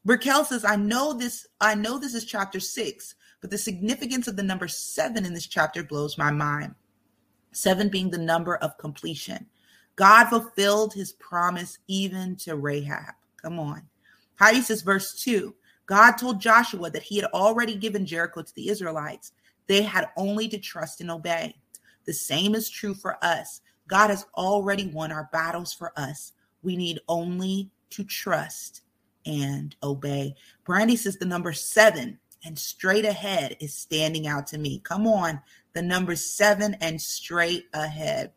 [0.05, 4.37] Brickell says, I know this, I know this is chapter six, but the significance of
[4.37, 6.75] the number seven in this chapter blows my mind.
[7.51, 9.47] Seven being the number of completion.
[9.97, 13.15] God fulfilled his promise even to Rahab.
[13.35, 13.81] Come on.
[14.39, 15.53] Heidi says, verse two
[15.87, 19.33] God told Joshua that he had already given Jericho to the Israelites.
[19.67, 21.53] They had only to trust and obey.
[22.05, 23.59] The same is true for us.
[23.89, 26.31] God has already won our battles for us.
[26.61, 28.83] We need only to trust
[29.25, 30.33] and obey.
[30.63, 34.79] Brandy says the number seven and straight ahead is standing out to me.
[34.79, 35.41] Come on,
[35.73, 38.31] the number seven and straight ahead.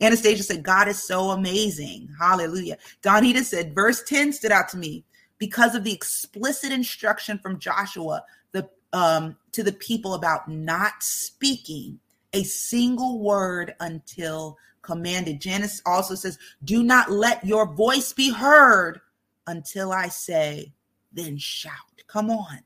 [0.00, 2.08] Anastasia said, God is so amazing.
[2.18, 2.76] Hallelujah.
[3.02, 5.04] Donita said, verse 10 stood out to me
[5.38, 11.98] because of the explicit instruction from Joshua the, um, to the people about not speaking
[12.32, 15.40] a single word until commanded.
[15.40, 19.00] Janice also says, Do not let your voice be heard
[19.46, 20.72] until I say,
[21.12, 21.72] then shout.
[22.06, 22.60] Come on.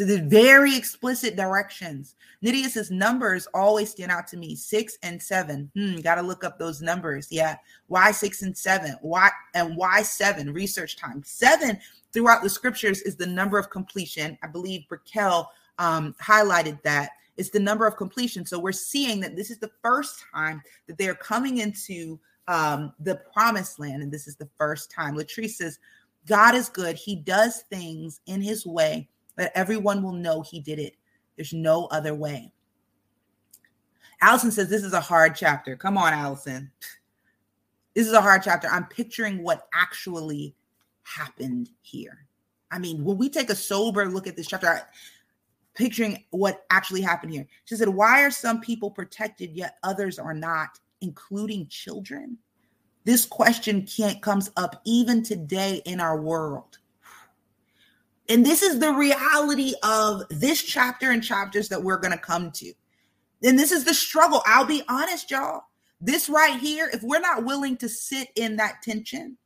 [0.00, 2.14] To the very explicit directions.
[2.40, 4.56] Nydia says numbers always stand out to me.
[4.56, 5.70] Six and seven.
[5.76, 7.28] Hmm, gotta look up those numbers.
[7.30, 7.58] Yeah.
[7.88, 8.96] Why six and seven?
[9.02, 10.54] Why and why seven?
[10.54, 11.22] Research time.
[11.22, 11.78] Seven
[12.14, 14.38] throughout the scriptures is the number of completion.
[14.42, 17.10] I believe Brickell um, highlighted that.
[17.36, 18.46] It's the number of completion.
[18.46, 23.16] So we're seeing that this is the first time that they're coming into um, the
[23.34, 24.02] promised land.
[24.02, 25.14] And this is the first time.
[25.14, 25.78] Latrice says,
[26.26, 26.96] God is good.
[26.96, 29.06] He does things in his way
[29.40, 30.96] that everyone will know he did it.
[31.34, 32.52] There's no other way.
[34.20, 35.76] Allison says, This is a hard chapter.
[35.76, 36.70] Come on, Allison.
[37.92, 38.68] This is a hard chapter.
[38.68, 40.54] I'm picturing what actually
[41.02, 42.24] happened here.
[42.70, 44.82] I mean, when we take a sober look at this chapter, I,
[45.74, 47.48] picturing what actually happened here.
[47.64, 50.78] She said, Why are some people protected yet others are not?
[51.00, 52.38] including children?
[53.04, 56.78] This question can't comes up even today in our world.
[58.30, 62.52] And this is the reality of this chapter and chapters that we're going to come
[62.52, 62.72] to.
[63.42, 64.40] And this is the struggle.
[64.46, 65.62] I'll be honest, y'all.
[66.00, 69.36] This right here, if we're not willing to sit in that tension,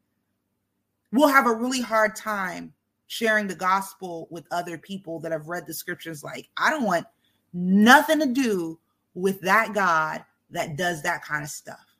[1.12, 2.74] we'll have a really hard time
[3.06, 7.06] sharing the gospel with other people that have read the scriptures like, I don't want
[7.54, 8.78] nothing to do
[9.14, 11.96] with that God that does that kind of stuff.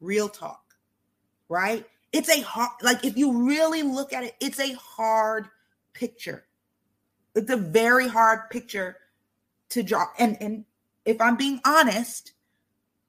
[0.00, 0.62] Real talk,
[1.48, 1.84] right?
[2.12, 5.48] It's a hard, like if you really look at it, it's a hard
[5.94, 6.46] picture.
[7.34, 8.96] It's a very hard picture
[9.70, 10.06] to draw.
[10.18, 10.64] And and
[11.04, 12.32] if I'm being honest,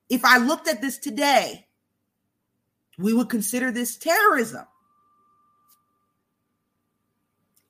[0.10, 1.68] if I looked at this today,
[2.98, 4.66] we would consider this terrorism.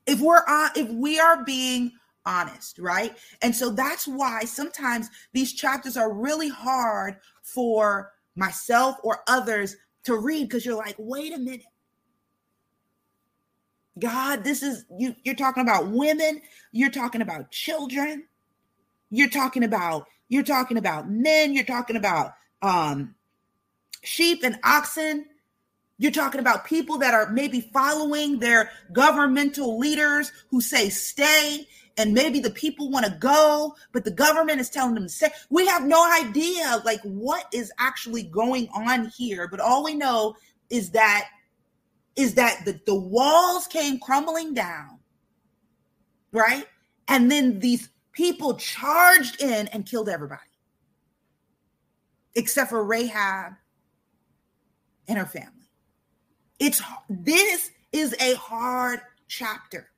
[0.06, 1.92] If we're on, if we are being
[2.24, 3.16] honest, right?
[3.42, 10.16] And so that's why sometimes these chapters are really hard for myself or others to
[10.16, 11.64] read because you're like, wait a minute.
[13.98, 18.24] God, this is you you're talking about women, you're talking about children,
[19.10, 23.14] you're talking about you're talking about men, you're talking about um
[24.02, 25.26] sheep and oxen.
[25.98, 32.12] You're talking about people that are maybe following their governmental leaders who say stay, and
[32.12, 35.30] maybe the people want to go, but the government is telling them to stay.
[35.48, 40.36] We have no idea like what is actually going on here, but all we know
[40.68, 41.28] is that
[42.16, 44.98] is that the, the walls came crumbling down,
[46.32, 46.66] right?
[47.08, 50.40] And then these people charged in and killed everybody,
[52.34, 53.52] except for Rahab
[55.06, 55.52] and her family.
[56.58, 59.90] It's this is a hard chapter.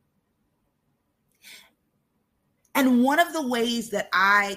[2.75, 4.57] And one of the ways that I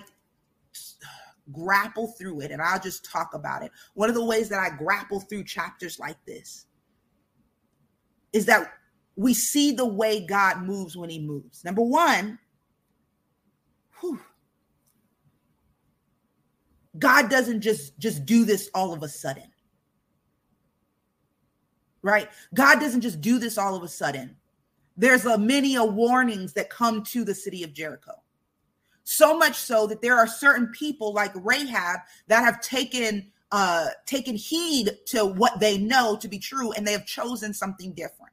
[1.51, 4.75] grapple through it, and I'll just talk about it, one of the ways that I
[4.75, 6.65] grapple through chapters like this
[8.33, 8.71] is that
[9.15, 11.63] we see the way God moves when he moves.
[11.63, 12.39] Number one,
[13.99, 14.19] whew,
[16.97, 19.49] God doesn't just just do this all of a sudden.
[22.01, 22.29] Right?
[22.53, 24.35] God doesn't just do this all of a sudden.
[24.97, 28.13] There's a many a warnings that come to the city of Jericho.
[29.03, 34.35] So much so that there are certain people like Rahab that have taken uh, taken
[34.35, 38.31] heed to what they know to be true and they have chosen something different.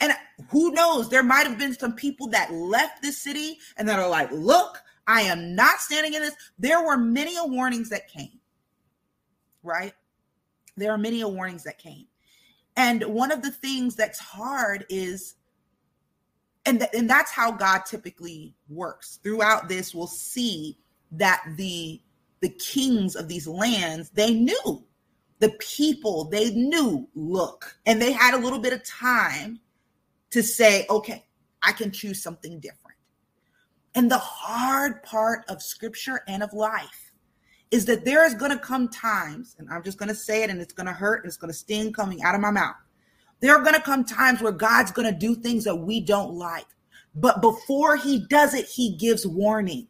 [0.00, 0.12] And
[0.50, 4.08] who knows, there might have been some people that left this city and that are
[4.08, 6.34] like, look, I am not standing in this.
[6.58, 8.40] There were many warnings that came,
[9.62, 9.92] right?
[10.76, 12.06] There are many warnings that came.
[12.76, 15.34] And one of the things that's hard is,
[16.64, 19.18] and, th- and that's how God typically works.
[19.22, 20.78] Throughout this, we'll see
[21.12, 22.00] that the
[22.40, 24.84] the kings of these lands they knew.
[25.38, 27.76] The people they knew look.
[27.86, 29.60] And they had a little bit of time
[30.30, 31.24] to say okay
[31.62, 32.96] i can choose something different.
[33.94, 37.12] And the hard part of scripture and of life
[37.70, 40.50] is that there is going to come times and i'm just going to say it
[40.50, 42.76] and it's going to hurt and it's going to sting coming out of my mouth.
[43.40, 46.34] There are going to come times where god's going to do things that we don't
[46.34, 46.66] like.
[47.14, 49.88] But before he does it he gives warning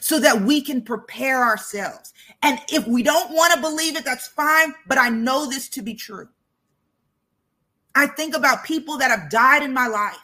[0.00, 2.12] so that we can prepare ourselves.
[2.42, 4.74] And if we don't want to believe it, that's fine.
[4.86, 6.28] But I know this to be true.
[7.94, 10.18] I think about people that have died in my life.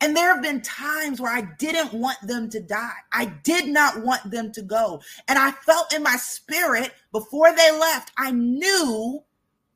[0.00, 2.96] And there have been times where I didn't want them to die.
[3.12, 5.02] I did not want them to go.
[5.28, 9.22] And I felt in my spirit before they left, I knew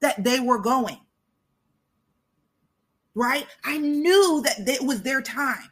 [0.01, 0.99] that they were going.
[3.15, 3.47] Right?
[3.65, 5.71] I knew that it was their time.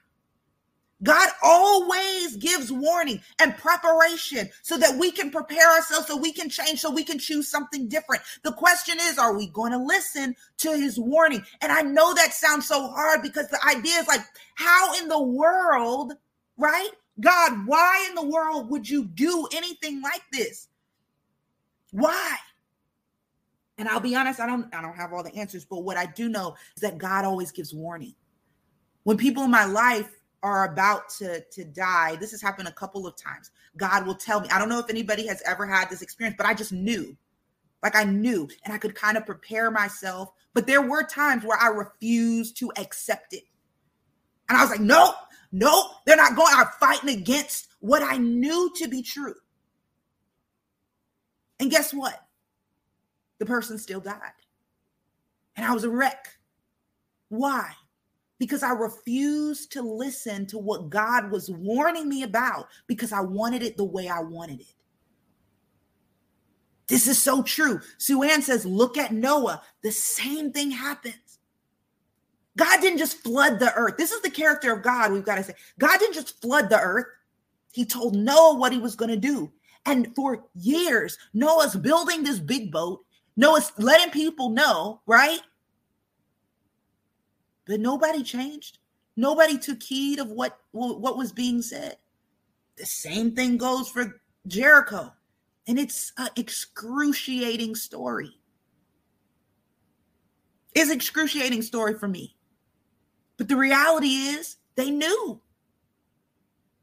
[1.03, 6.49] God always gives warning and preparation so that we can prepare ourselves, so we can
[6.49, 8.23] change, so we can choose something different.
[8.43, 11.43] The question is, are we going to listen to his warning?
[11.61, 14.21] And I know that sounds so hard because the idea is like,
[14.55, 16.12] how in the world,
[16.57, 16.91] right?
[17.21, 20.69] God, why in the world would you do anything like this?
[21.91, 22.37] Why?
[23.79, 26.07] And I'll be honest, I don't I don't have all the answers, but what I
[26.07, 28.15] do know is that God always gives warning.
[29.03, 30.09] When people in my life
[30.42, 33.50] are about to to die this has happened a couple of times.
[33.76, 34.48] God will tell me.
[34.50, 37.16] I don't know if anybody has ever had this experience but i just knew.
[37.83, 41.59] Like i knew and i could kind of prepare myself but there were times where
[41.59, 43.44] i refused to accept it.
[44.48, 45.14] And i was like nope
[45.52, 49.35] nope they're not going i'm fighting against what i knew to be true.
[51.61, 52.20] And guess what?
[53.38, 54.33] The person still died.
[55.57, 56.28] And i was a wreck.
[57.28, 57.72] Why
[58.42, 63.62] because I refused to listen to what God was warning me about because I wanted
[63.62, 64.75] it the way I wanted it.
[66.88, 67.81] This is so true.
[67.98, 69.62] Sue Ann says, Look at Noah.
[69.85, 71.38] The same thing happens.
[72.56, 73.96] God didn't just flood the earth.
[73.96, 75.54] This is the character of God, we've got to say.
[75.79, 77.06] God didn't just flood the earth,
[77.71, 79.52] He told Noah what He was going to do.
[79.87, 83.04] And for years, Noah's building this big boat.
[83.37, 85.38] Noah's letting people know, right?
[87.73, 88.81] But nobody changed.
[89.16, 91.96] Nobody took heed of what, what was being said.
[92.77, 95.10] The same thing goes for Jericho.
[95.66, 98.29] And it's an excruciating story.
[100.77, 102.37] An excruciating story for me.
[103.38, 105.40] But the reality is they knew.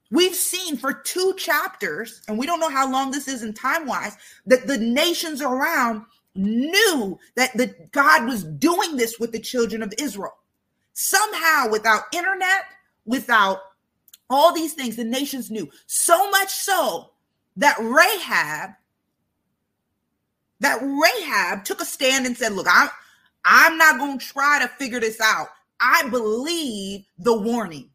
[0.09, 3.85] We've seen for two chapters, and we don't know how long this is in time
[3.85, 4.17] wise,
[4.47, 6.01] that the nations around
[6.33, 10.33] knew that the God was doing this with the children of Israel.
[11.01, 12.65] Somehow, without internet,
[13.05, 13.61] without
[14.29, 15.69] all these things, the nations knew.
[15.85, 17.11] So much so
[17.55, 18.71] that Rahab,
[20.59, 22.89] that Rahab took a stand and said, Look, I'm
[23.45, 25.47] I'm not going to try to figure this out.
[25.79, 27.91] I believe the warning.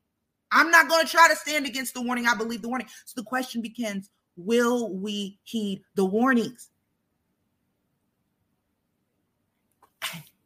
[0.51, 2.27] I'm not going to try to stand against the warning.
[2.27, 2.89] I believe the warning.
[3.05, 6.71] So the question begins Will we heed the warnings?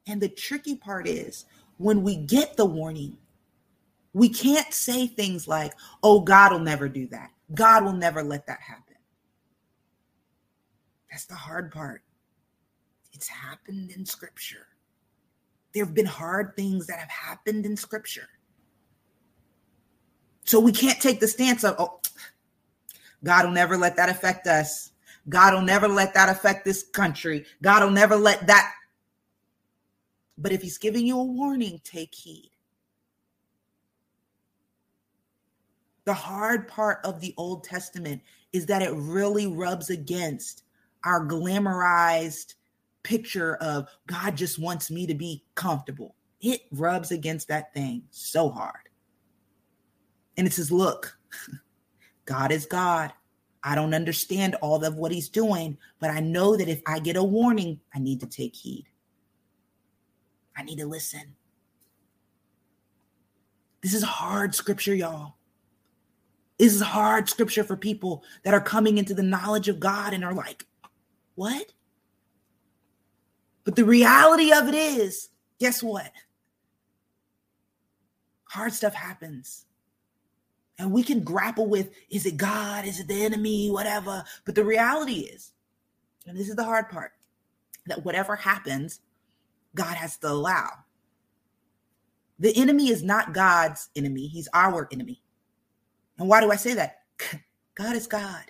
[0.09, 1.45] And the tricky part is
[1.79, 3.17] when we get the warning,
[4.13, 5.73] we can't say things like,
[6.03, 7.31] oh, God will never do that.
[7.55, 8.97] God will never let that happen.
[11.11, 12.03] That's the hard part.
[13.13, 14.67] It's happened in scripture.
[15.73, 18.29] There have been hard things that have happened in scripture.
[20.45, 22.01] So we can't take the stance of, oh,
[23.25, 24.93] God will never let that affect us.
[25.29, 27.45] God will never let that affect this country.
[27.63, 28.73] God will never let that.
[30.39, 32.53] But if he's giving you a warning, take heed.
[36.05, 38.23] The hard part of the Old Testament
[38.53, 40.63] is that it really rubs against
[41.05, 42.55] our glamorized
[43.03, 46.15] picture of God just wants me to be comfortable.
[46.41, 48.89] It rubs against that thing so hard.
[50.37, 51.19] And it says, look,
[52.25, 53.13] God is God.
[53.65, 57.17] I don't understand all of what he's doing, but I know that if I get
[57.17, 58.87] a warning, I need to take heed.
[60.59, 61.37] I need to listen.
[63.81, 65.37] This is hard scripture, y'all.
[66.59, 70.25] This is hard scripture for people that are coming into the knowledge of God and
[70.25, 70.67] are like,
[71.37, 71.73] what?
[73.63, 75.29] But the reality of it is,
[75.61, 76.11] guess what?
[78.49, 79.67] Hard stuff happens.
[80.81, 82.85] And we can grapple with is it God?
[82.85, 83.71] Is it the enemy?
[83.71, 84.25] Whatever.
[84.45, 85.53] But the reality is,
[86.27, 87.13] and this is the hard part,
[87.87, 89.01] that whatever happens,
[89.75, 90.71] God has to allow.
[92.39, 95.23] The enemy is not God's enemy, he's our enemy.
[96.19, 97.03] And why do I say that?
[97.75, 98.45] God is God.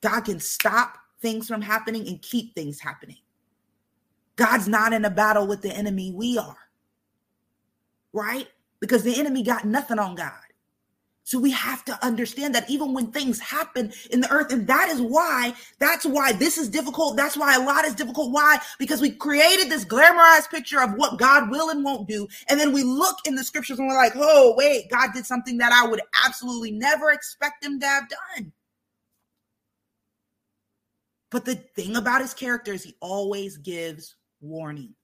[0.00, 3.18] God can stop things from happening and keep things happening.
[4.36, 6.56] God's not in a battle with the enemy, we are.
[8.12, 8.48] Right?
[8.80, 10.32] because the enemy got nothing on God.
[11.30, 14.88] So we have to understand that even when things happen in the earth, and that
[14.88, 17.16] is why, that's why this is difficult.
[17.16, 18.32] That's why a lot is difficult.
[18.32, 18.58] Why?
[18.80, 22.26] Because we created this glamorized picture of what God will and won't do.
[22.48, 25.56] And then we look in the scriptures and we're like, oh, wait, God did something
[25.58, 28.50] that I would absolutely never expect him to have done.
[31.30, 34.94] But the thing about his character is he always gives warning,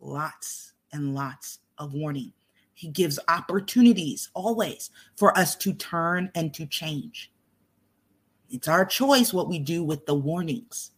[0.00, 2.32] lots and lots of warning.
[2.78, 7.32] He gives opportunities always for us to turn and to change.
[8.50, 10.92] It's our choice what we do with the warnings.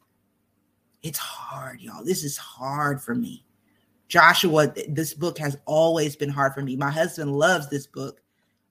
[1.03, 2.05] It's hard, y'all.
[2.05, 3.47] This is hard for me.
[4.09, 6.77] Joshua, this book has always been hard for me.
[6.77, 8.21] My husband loves this book,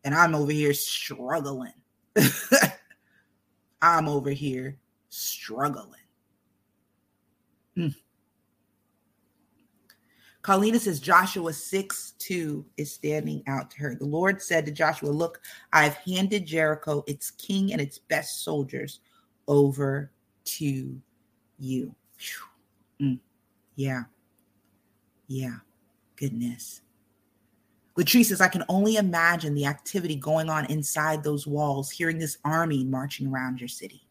[0.04, 1.74] and I'm over here struggling.
[3.82, 4.78] I'm over here
[5.10, 5.96] struggling.
[7.76, 7.96] Mm.
[10.50, 13.94] Carlina says Joshua 6 2 is standing out to her.
[13.94, 15.42] The Lord said to Joshua, Look,
[15.72, 19.00] I've handed Jericho, its king, and its best soldiers
[19.48, 20.10] over
[20.46, 21.00] to
[21.60, 21.96] you.
[23.00, 23.20] Mm.
[23.76, 24.06] Yeah.
[25.28, 25.58] Yeah.
[26.16, 26.82] Goodness.
[27.96, 32.40] Latrice says, I can only imagine the activity going on inside those walls, hearing this
[32.44, 34.02] army marching around your city.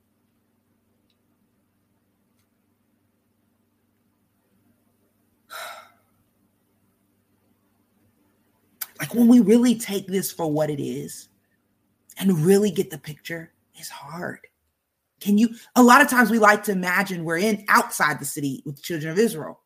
[8.98, 11.28] Like when we really take this for what it is
[12.18, 14.40] and really get the picture, it's hard.
[15.20, 15.50] Can you?
[15.76, 18.82] A lot of times we like to imagine we're in outside the city with the
[18.82, 19.60] children of Israel.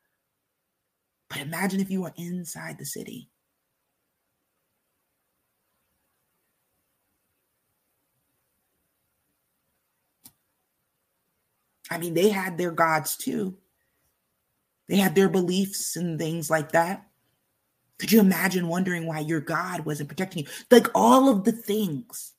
[1.28, 3.30] But imagine if you were inside the city.
[11.90, 13.58] I mean, they had their gods too.
[14.88, 17.06] They had their beliefs and things like that.
[18.02, 20.50] Could you imagine wondering why your God wasn't protecting you?
[20.72, 22.32] Like all of the things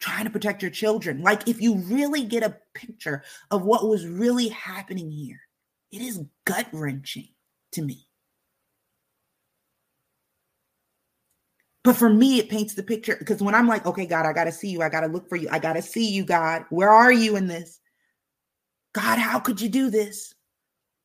[0.00, 1.20] trying to protect your children.
[1.20, 5.40] Like if you really get a picture of what was really happening here,
[5.90, 7.28] it is gut wrenching
[7.72, 8.06] to me.
[11.84, 14.44] But for me, it paints the picture because when I'm like, okay, God, I got
[14.44, 14.80] to see you.
[14.80, 15.50] I got to look for you.
[15.52, 16.64] I got to see you, God.
[16.70, 17.80] Where are you in this?
[18.94, 20.34] God, how could you do this?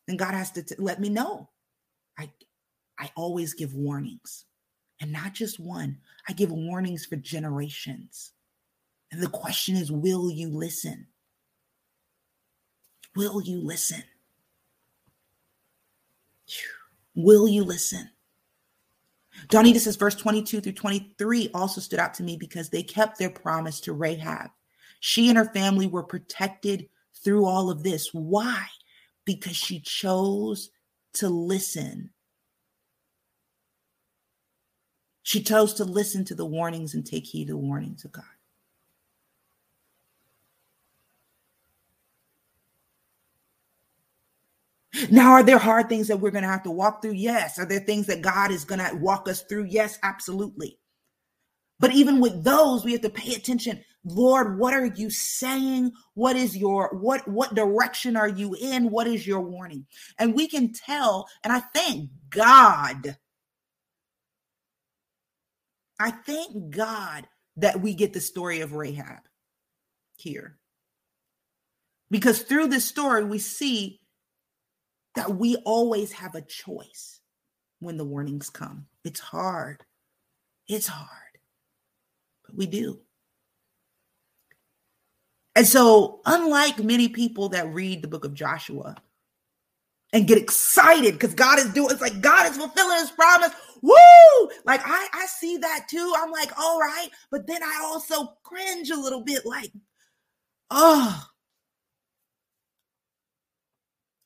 [0.08, 1.50] And God has to t- let me know.
[2.18, 2.30] I,
[3.00, 4.46] I always give warnings.
[5.00, 8.32] And not just one, I give warnings for generations.
[9.12, 11.08] And the question is will you listen?
[13.16, 14.04] Will you listen?
[17.16, 18.10] Will you listen?
[19.48, 23.30] Donita says verse 22 through 23 also stood out to me because they kept their
[23.30, 24.50] promise to Rahab.
[25.00, 26.90] She and her family were protected
[27.24, 28.14] through all of this.
[28.14, 28.66] Why?
[29.26, 30.72] Because she chose
[31.14, 32.12] to listen.
[35.28, 38.24] She chose to listen to the warnings and take heed to the warnings of God.
[45.12, 47.16] Now, are there hard things that we're going to have to walk through?
[47.16, 47.60] Yes.
[47.60, 49.66] Are there things that God is going to walk us through?
[49.66, 50.80] Yes, absolutely.
[51.78, 53.84] But even with those, we have to pay attention.
[54.06, 55.92] Lord, what are you saying?
[56.14, 58.92] What is your what what direction are you in?
[58.92, 59.88] What is your warning?
[60.20, 63.18] And we can tell, and I thank God.
[66.00, 67.28] I thank God
[67.58, 69.22] that we get the story of Rahab
[70.16, 70.58] here.
[72.10, 74.00] Because through this story, we see
[75.16, 77.20] that we always have a choice
[77.80, 78.86] when the warnings come.
[79.04, 79.84] It's hard.
[80.68, 81.40] It's hard,
[82.46, 83.00] but we do.
[85.56, 88.96] And so, unlike many people that read the book of Joshua
[90.14, 93.52] and get excited because God is doing, it's like God is fulfilling his promise.
[93.82, 94.50] Woo!
[94.66, 96.14] Like I, I see that too.
[96.18, 97.10] I'm like, all right.
[97.32, 99.72] But then I also cringe a little bit, like,
[100.72, 101.24] oh,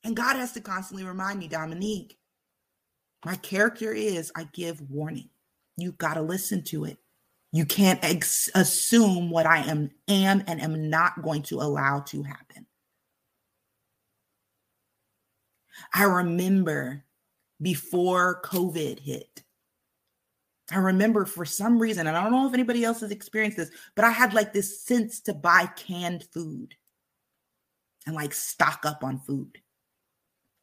[0.04, 2.18] and God has to constantly remind me, Dominique,
[3.24, 5.28] my character is I give warning.
[5.76, 6.98] You got to listen to it.
[7.52, 12.22] You can't ex- assume what I am am and am not going to allow to
[12.22, 12.66] happen.
[15.94, 17.04] I remember
[17.62, 19.42] before COVID hit.
[20.70, 23.70] I remember for some reason, and I don't know if anybody else has experienced this,
[23.94, 26.74] but I had like this sense to buy canned food
[28.06, 29.58] and like stock up on food.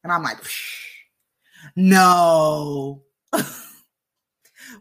[0.03, 0.37] And I'm like,
[1.75, 3.03] no.
[3.31, 3.53] what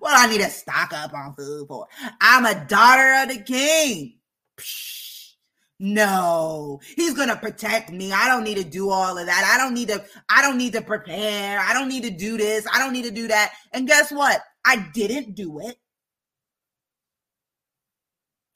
[0.05, 1.87] I need to stock up on food for?
[2.21, 4.14] I'm a daughter of the king.
[5.81, 8.12] No, he's gonna protect me.
[8.12, 9.53] I don't need to do all of that.
[9.55, 11.61] I don't need to, I don't need to prepare.
[11.61, 12.66] I don't need to do this.
[12.72, 13.53] I don't need to do that.
[13.72, 14.43] And guess what?
[14.64, 15.76] I didn't do it.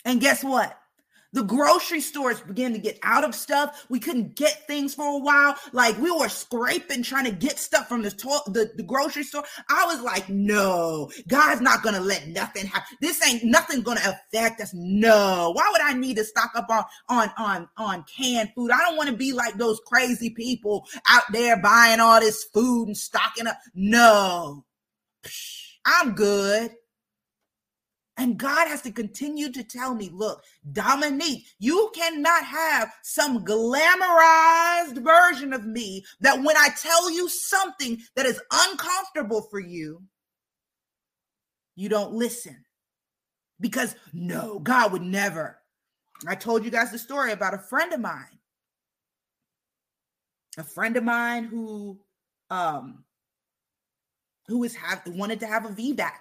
[0.05, 0.77] And guess what?
[1.33, 3.87] The grocery stores began to get out of stuff.
[3.89, 5.57] We couldn't get things for a while.
[5.73, 9.45] Like we were scraping trying to get stuff from the, to- the, the grocery store.
[9.69, 12.99] I was like, no, God's not to let nothing happen.
[13.01, 14.73] This ain't nothing to affect us.
[14.75, 15.53] No.
[15.55, 18.71] Why would I need to stock up on, on, on, on canned food?
[18.71, 22.89] I don't want to be like those crazy people out there buying all this food
[22.89, 23.59] and stocking up.
[23.75, 24.65] No,
[25.87, 26.73] I'm good.
[28.23, 35.03] And God has to continue to tell me, look, Dominique, you cannot have some glamorized
[35.03, 40.05] version of me that when I tell you something that is uncomfortable for you,
[41.75, 42.65] you don't listen.
[43.59, 45.59] Because no, God would never.
[46.25, 48.39] I told you guys the story about a friend of mine.
[50.59, 51.99] A friend of mine who
[52.51, 53.03] um
[54.47, 56.13] who was have wanted to have a VBAC.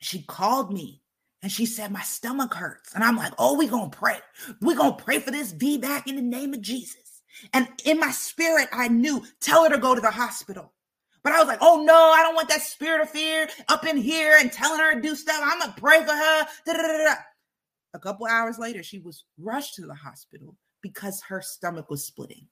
[0.00, 1.02] She called me
[1.44, 2.94] and she said, My stomach hurts.
[2.94, 4.16] And I'm like, Oh, we're going to pray.
[4.62, 7.22] We're going to pray for this VBAC in the name of Jesus.
[7.52, 10.72] And in my spirit, I knew, tell her to go to the hospital.
[11.22, 13.98] But I was like, oh no, I don't want that spirit of fear up in
[13.98, 15.40] here and telling her to do stuff.
[15.42, 16.46] I'm gonna pray for her.
[16.64, 17.14] Da-da-da-da.
[17.92, 22.46] A couple hours later, she was rushed to the hospital because her stomach was splitting.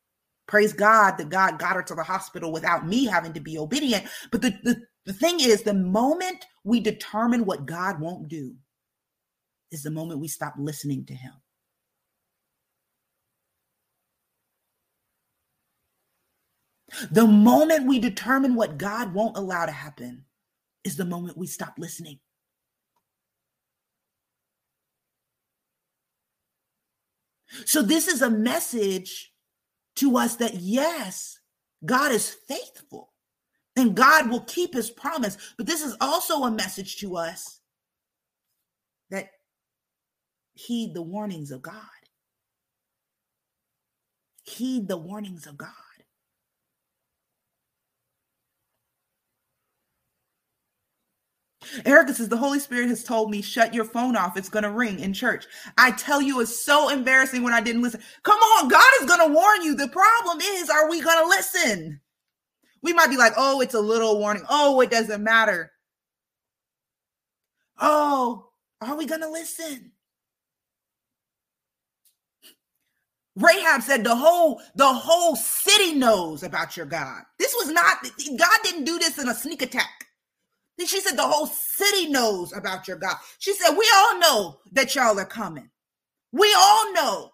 [0.46, 4.04] Praise God that God got her to the hospital without me having to be obedient.
[4.30, 8.54] But the, the, the thing is, the moment we determine what God won't do,
[9.72, 11.32] is the moment we stop listening to him.
[17.10, 20.26] The moment we determine what God won't allow to happen
[20.84, 22.20] is the moment we stop listening.
[27.64, 29.32] So, this is a message
[29.96, 31.38] to us that yes,
[31.84, 33.12] God is faithful
[33.76, 35.36] and God will keep his promise.
[35.56, 37.60] But this is also a message to us
[39.10, 39.28] that
[40.66, 41.74] heed the warnings of God.
[44.44, 45.70] Heed the warnings of God.
[51.84, 54.36] Erica says, The Holy Spirit has told me, shut your phone off.
[54.36, 55.46] It's going to ring in church.
[55.78, 58.02] I tell you, it's so embarrassing when I didn't listen.
[58.24, 59.74] Come on, God is going to warn you.
[59.74, 62.00] The problem is, are we going to listen?
[62.82, 64.44] We might be like, oh, it's a little warning.
[64.50, 65.70] Oh, it doesn't matter.
[67.80, 68.50] Oh,
[68.80, 69.92] are we going to listen?
[73.36, 77.22] Rahab said the whole the whole city knows about your God.
[77.38, 80.06] This was not God didn't do this in a sneak attack.
[80.84, 83.16] She said the whole city knows about your God.
[83.38, 85.70] She said we all know that y'all are coming.
[86.32, 87.30] We all know.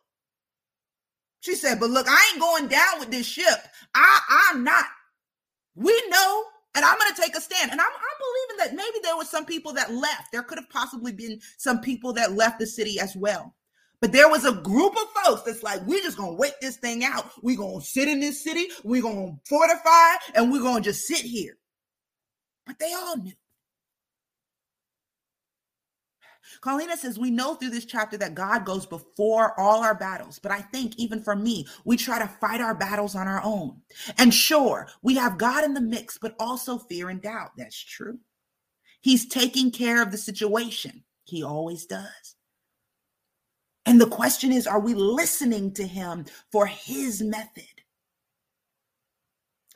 [1.41, 3.59] She said, but look, I ain't going down with this ship.
[3.95, 4.85] I I'm not.
[5.75, 6.45] We know
[6.75, 7.73] and I'm going to take a stand.
[7.73, 10.31] And I'm, I'm believing that maybe there were some people that left.
[10.31, 13.55] There could have possibly been some people that left the city as well.
[14.01, 17.05] But there was a group of folks that's like, we're just gonna wait this thing
[17.05, 17.31] out.
[17.43, 21.59] We're gonna sit in this city, we're gonna fortify, and we're gonna just sit here.
[22.67, 23.33] But they all knew.
[26.61, 30.39] Carlina says, We know through this chapter that God goes before all our battles.
[30.39, 33.83] But I think, even for me, we try to fight our battles on our own.
[34.17, 37.53] And sure, we have God in the mix, but also fear and doubt.
[37.57, 38.19] That's true.
[39.01, 42.37] He's taking care of the situation, He always does.
[43.89, 47.64] And the question is are we listening to him for his method?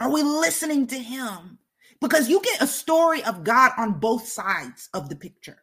[0.01, 1.59] Are we listening to him?
[1.99, 5.63] Because you get a story of God on both sides of the picture.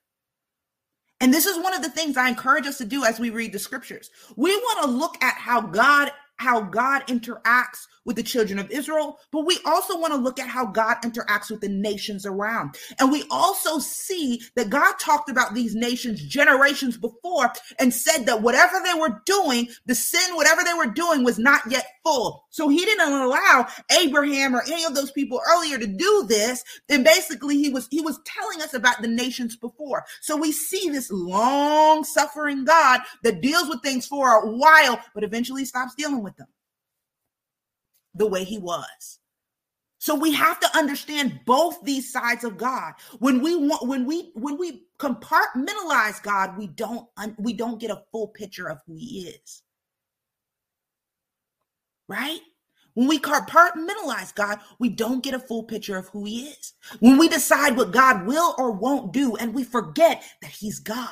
[1.22, 3.54] And this is one of the things I encourage us to do as we read
[3.54, 4.10] the scriptures.
[4.36, 9.20] We want to look at how God how God interacts with the children of Israel,
[9.32, 12.76] but we also want to look at how God interacts with the nations around.
[12.98, 18.42] And we also see that God talked about these nations generations before and said that
[18.42, 22.46] whatever they were doing, the sin, whatever they were doing, was not yet full.
[22.50, 23.68] So he didn't allow
[24.02, 26.64] Abraham or any of those people earlier to do this.
[26.88, 30.06] And basically he was he was telling us about the nations before.
[30.22, 35.24] So we see this long suffering God that deals with things for a while, but
[35.24, 36.48] eventually stops dealing with them
[38.16, 39.20] the way he was.
[40.00, 42.94] So we have to understand both these sides of God.
[43.20, 47.08] When we want when we when we compartmentalize God, we don't
[47.38, 49.64] we don't get a full picture of who he is.
[52.08, 52.40] Right?
[52.96, 56.74] When we compartmentalize God, we don't get a full picture of who he is.
[57.00, 61.10] When we decide what God will or won't do and we forget that he's God.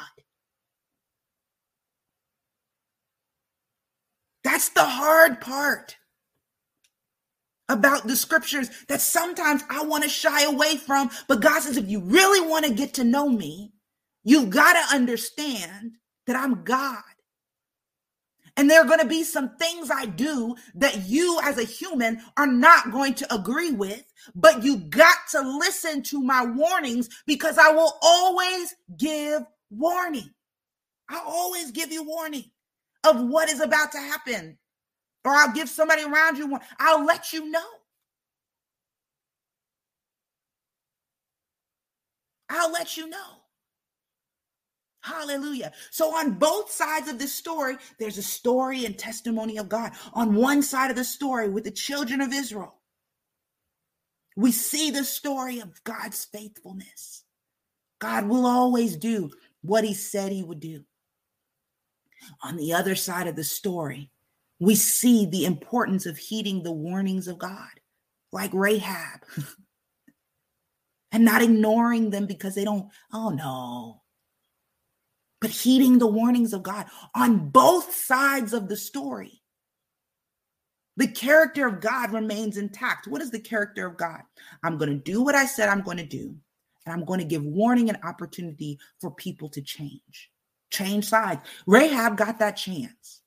[4.47, 5.97] That's the hard part
[7.67, 11.09] about the scriptures that sometimes I want to shy away from.
[11.27, 13.73] But God says, if you really want to get to know me,
[14.23, 15.95] you've got to understand
[16.27, 17.03] that I'm God.
[18.55, 22.21] And there are going to be some things I do that you as a human
[22.37, 27.57] are not going to agree with, but you got to listen to my warnings because
[27.57, 30.29] I will always give warning.
[31.09, 32.45] I always give you warning
[33.05, 34.57] of what is about to happen
[35.27, 36.61] or I'll give somebody around you one.
[36.79, 37.65] I'll let you know.
[42.49, 43.41] I'll let you know.
[45.01, 45.73] Hallelujah.
[45.91, 49.91] So, on both sides of this story, there's a story and testimony of God.
[50.13, 52.75] On one side of the story, with the children of Israel,
[54.37, 57.25] we see the story of God's faithfulness.
[57.99, 59.31] God will always do
[59.61, 60.83] what he said he would do.
[62.43, 64.11] On the other side of the story,
[64.59, 67.69] we see the importance of heeding the warnings of God,
[68.31, 69.21] like Rahab,
[71.11, 74.01] and not ignoring them because they don't, oh no,
[75.39, 79.41] but heeding the warnings of God on both sides of the story.
[80.97, 83.07] The character of God remains intact.
[83.07, 84.21] What is the character of God?
[84.63, 86.35] I'm going to do what I said I'm going to do,
[86.85, 90.31] and I'm going to give warning and opportunity for people to change,
[90.69, 91.41] change sides.
[91.65, 93.21] Rahab got that chance.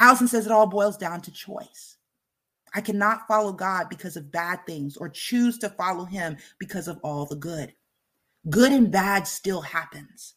[0.00, 1.96] Allison says it all boils down to choice.
[2.74, 6.98] I cannot follow God because of bad things or choose to follow him because of
[7.04, 7.72] all the good.
[8.50, 10.34] Good and bad still happens.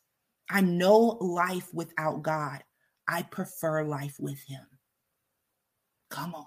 [0.50, 2.64] I know life without God.
[3.08, 4.66] I prefer life with him.
[6.10, 6.46] Come on.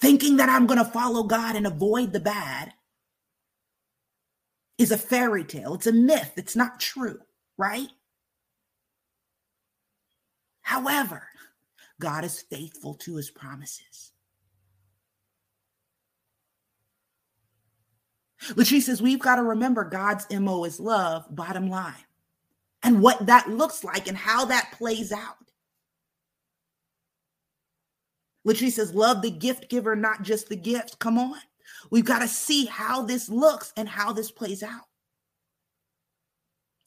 [0.00, 2.72] Thinking that I'm going to follow God and avoid the bad
[4.80, 5.74] is a fairy tale.
[5.74, 6.32] It's a myth.
[6.36, 7.18] It's not true,
[7.58, 7.88] right?
[10.62, 11.22] However,
[12.00, 14.12] God is faithful to his promises.
[18.52, 22.06] Latrice says we've got to remember God's MO is love, bottom line,
[22.82, 25.36] and what that looks like and how that plays out.
[28.48, 30.98] Latrice says, love the gift giver, not just the gift.
[30.98, 31.36] Come on.
[31.90, 34.82] We've got to see how this looks and how this plays out.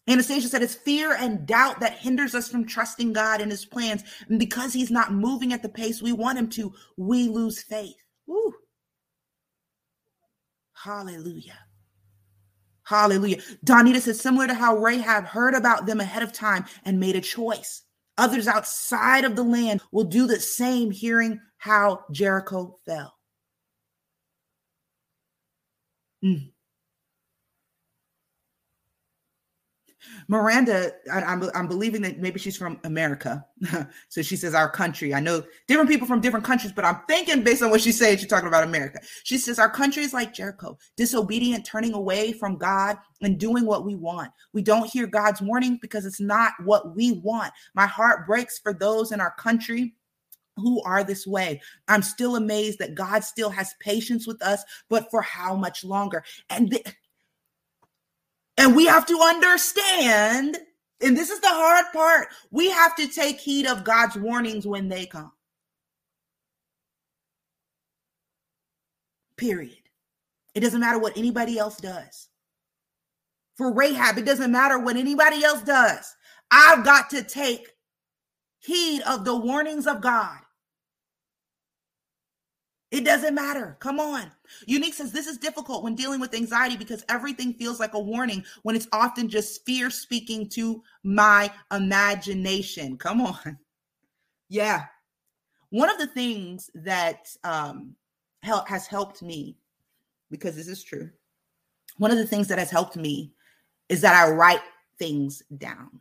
[0.07, 4.03] Anastasia said it's fear and doubt that hinders us from trusting God and his plans.
[4.27, 7.95] And because he's not moving at the pace we want him to, we lose faith.
[8.27, 8.53] Woo.
[10.73, 11.57] Hallelujah.
[12.83, 13.37] Hallelujah.
[13.65, 17.21] Donita says, similar to how Rahab heard about them ahead of time and made a
[17.21, 17.83] choice.
[18.17, 23.12] Others outside of the land will do the same, hearing how Jericho fell.
[26.23, 26.53] Mm.
[30.27, 33.45] Miranda, I, am believing that maybe she's from America.
[34.09, 35.13] so she says our country.
[35.13, 38.17] I know different people from different countries, but I'm thinking based on what she's saying,
[38.17, 38.99] she's talking about America.
[39.23, 43.85] She says our country is like Jericho, disobedient, turning away from God and doing what
[43.85, 44.31] we want.
[44.53, 47.53] We don't hear God's warning because it's not what we want.
[47.75, 49.95] My heart breaks for those in our country
[50.57, 51.61] who are this way.
[51.87, 56.23] I'm still amazed that God still has patience with us, but for how much longer?
[56.49, 56.85] And th-
[58.57, 60.57] and we have to understand,
[61.01, 64.87] and this is the hard part, we have to take heed of God's warnings when
[64.87, 65.31] they come.
[69.37, 69.77] Period.
[70.53, 72.29] It doesn't matter what anybody else does.
[73.55, 76.15] For Rahab, it doesn't matter what anybody else does.
[76.51, 77.67] I've got to take
[78.59, 80.39] heed of the warnings of God.
[82.93, 83.75] It doesn't matter.
[83.79, 84.31] Come on.
[84.67, 88.45] Unique says this is difficult when dealing with anxiety because everything feels like a warning
[88.61, 92.95] when it's often just fear speaking to my imagination.
[92.99, 93.57] Come on.
[94.47, 94.85] Yeah.
[95.71, 97.95] One of the things that um,
[98.43, 99.57] help, has helped me,
[100.29, 101.09] because this is true,
[101.97, 103.33] one of the things that has helped me
[103.89, 104.61] is that I write
[104.99, 105.99] things down.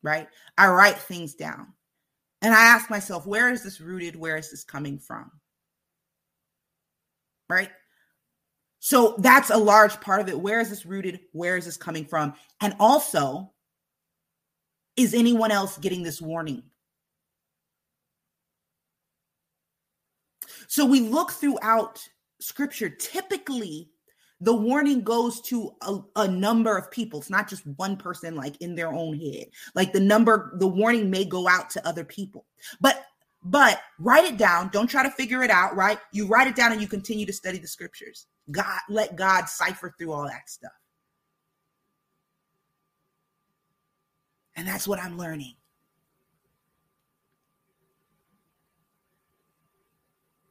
[0.00, 0.28] Right?
[0.56, 1.72] I write things down.
[2.40, 4.14] And I ask myself, where is this rooted?
[4.14, 5.32] Where is this coming from?
[7.48, 7.70] Right?
[8.80, 10.38] So that's a large part of it.
[10.38, 11.20] Where is this rooted?
[11.32, 12.34] Where is this coming from?
[12.60, 13.52] And also,
[14.96, 16.64] is anyone else getting this warning?
[20.66, 22.06] So we look throughout
[22.40, 22.88] scripture.
[22.88, 23.90] Typically,
[24.40, 27.20] the warning goes to a, a, number of people.
[27.20, 29.46] It's not just one person, like in their own head.
[29.76, 32.46] Like the number, the warning may go out to other people.
[32.80, 33.04] But
[33.44, 34.68] but write it down.
[34.72, 35.98] Don't try to figure it out, right?
[36.12, 38.26] You write it down and you continue to study the scriptures.
[38.50, 40.72] God, let God cipher through all that stuff.
[44.54, 45.54] And that's what I'm learning.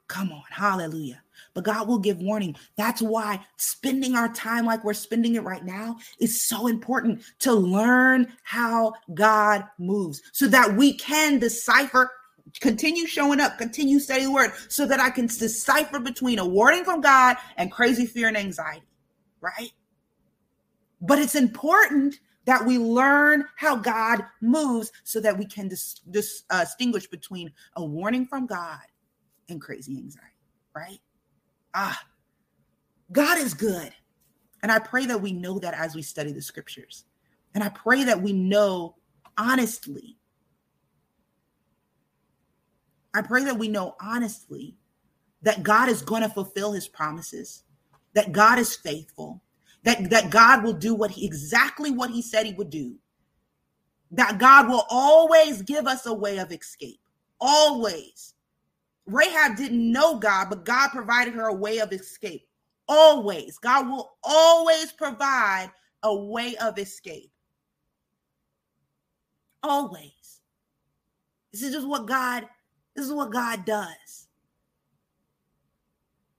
[0.08, 1.22] Come on, hallelujah.
[1.54, 2.58] But God will give warning.
[2.76, 7.54] That's why spending our time like we're spending it right now is so important to
[7.54, 12.12] learn how God moves so that we can decipher
[12.60, 16.84] continue showing up, continue studying the word so that I can decipher between a warning
[16.84, 18.88] from God and crazy fear and anxiety,
[19.40, 19.72] right?
[21.02, 26.44] But it's important that we learn how God moves so that we can dis- dis-
[26.50, 28.82] uh, distinguish between a warning from God
[29.50, 30.28] and crazy anxiety,
[30.76, 31.00] right?
[31.74, 32.02] Ah,
[33.12, 33.94] God is good.
[34.64, 37.06] And I pray that we know that as we study the scriptures.
[37.54, 38.96] And I pray that we know
[39.38, 40.18] honestly
[43.14, 44.76] I pray that we know honestly
[45.42, 47.64] that God is going to fulfill his promises,
[48.14, 49.42] that God is faithful,
[49.84, 52.96] that, that God will do what he exactly what he said he would do.
[54.12, 57.00] That God will always give us a way of escape.
[57.40, 58.36] Always.
[59.06, 62.48] Rahab didn't know God, but God provided her a way of escape.
[62.88, 63.58] Always.
[63.58, 65.72] God will always provide
[66.04, 67.32] a way of escape.
[69.64, 70.42] Always.
[71.52, 72.48] This is just what God
[72.96, 74.28] this is what God does.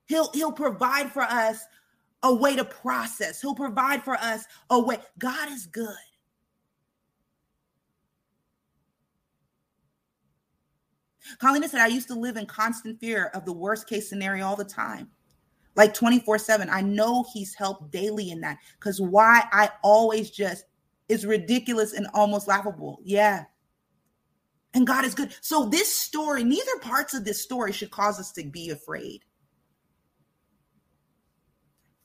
[0.06, 1.64] He'll he'll provide for us
[2.22, 3.40] a way to process.
[3.40, 4.98] He'll provide for us a way.
[5.18, 5.94] God is good.
[11.38, 14.56] Colleen said, I used to live in constant fear of the worst case scenario all
[14.56, 15.08] the time,
[15.76, 16.68] like 24 7.
[16.68, 20.66] I know he's helped daily in that because why I always just,
[21.08, 23.00] is ridiculous and almost laughable.
[23.02, 23.44] Yeah
[24.74, 25.34] and God is good.
[25.40, 29.24] So, this story, neither parts of this story should cause us to be afraid,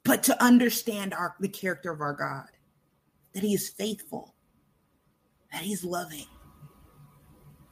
[0.03, 2.47] but to understand our, the character of our God,
[3.33, 4.35] that He is faithful,
[5.51, 6.25] that He's loving,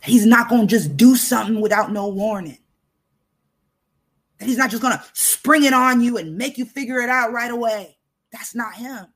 [0.02, 2.60] that He's not going to just do something without no warning,
[4.39, 7.10] that He's not just going to spring it on you and make you figure it
[7.10, 7.98] out right away.
[8.32, 9.08] That's not Him.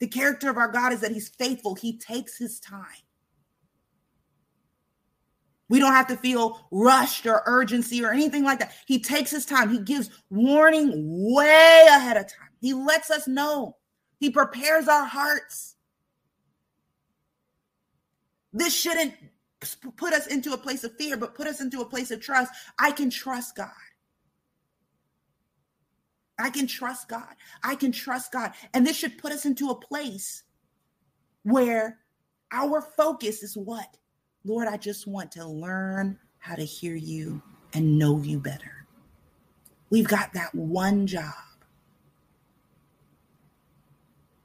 [0.00, 3.05] The character of our God is that He's faithful, He takes His time.
[5.68, 8.72] We don't have to feel rushed or urgency or anything like that.
[8.86, 9.70] He takes his time.
[9.70, 10.92] He gives warning
[11.34, 12.50] way ahead of time.
[12.60, 13.76] He lets us know.
[14.18, 15.74] He prepares our hearts.
[18.52, 19.14] This shouldn't
[19.96, 22.52] put us into a place of fear, but put us into a place of trust.
[22.78, 23.70] I can trust God.
[26.38, 27.34] I can trust God.
[27.62, 28.52] I can trust God.
[28.72, 30.44] And this should put us into a place
[31.42, 31.98] where
[32.52, 33.96] our focus is what?
[34.46, 37.42] Lord, I just want to learn how to hear you
[37.74, 38.86] and know you better.
[39.90, 41.34] We've got that one job.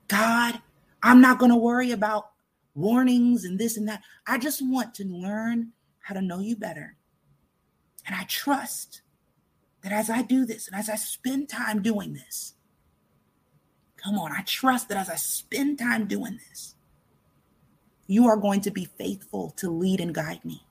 [0.08, 0.60] God,
[1.04, 2.32] I'm not going to worry about
[2.74, 4.02] warnings and this and that.
[4.26, 6.96] I just want to learn how to know you better.
[8.08, 9.02] And I trust
[9.84, 12.56] that as I do this and as I spend time doing this,
[13.98, 16.76] come on, I trust that as I spend time doing this,
[18.12, 20.62] you are going to be faithful to lead and guide me.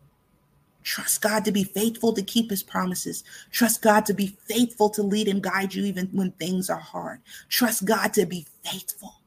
[0.83, 3.25] Trust God to be faithful to keep his promises.
[3.51, 7.21] Trust God to be faithful to lead and guide you even when things are hard.
[7.49, 9.23] Trust God to be faithful.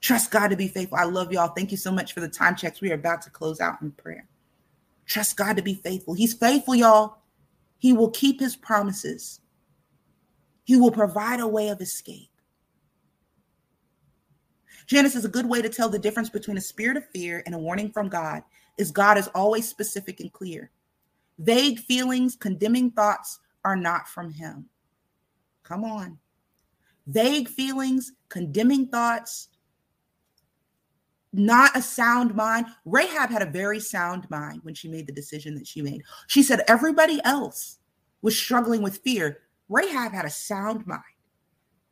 [0.00, 0.98] Trust God to be faithful.
[0.98, 1.48] I love y'all.
[1.54, 2.80] Thank you so much for the time checks.
[2.80, 4.26] We are about to close out in prayer.
[5.06, 6.14] Trust God to be faithful.
[6.14, 7.18] He's faithful, y'all.
[7.78, 9.40] He will keep his promises.
[10.64, 12.29] He will provide a way of escape.
[14.90, 17.54] Janice is a good way to tell the difference between a spirit of fear and
[17.54, 18.42] a warning from God
[18.76, 20.72] is God is always specific and clear.
[21.38, 24.68] Vague feelings, condemning thoughts are not from him.
[25.62, 26.18] Come on.
[27.06, 29.50] Vague feelings, condemning thoughts,
[31.32, 32.66] not a sound mind.
[32.84, 36.02] Rahab had a very sound mind when she made the decision that she made.
[36.26, 37.78] She said everybody else
[38.22, 39.38] was struggling with fear.
[39.68, 41.04] Rahab had a sound mind.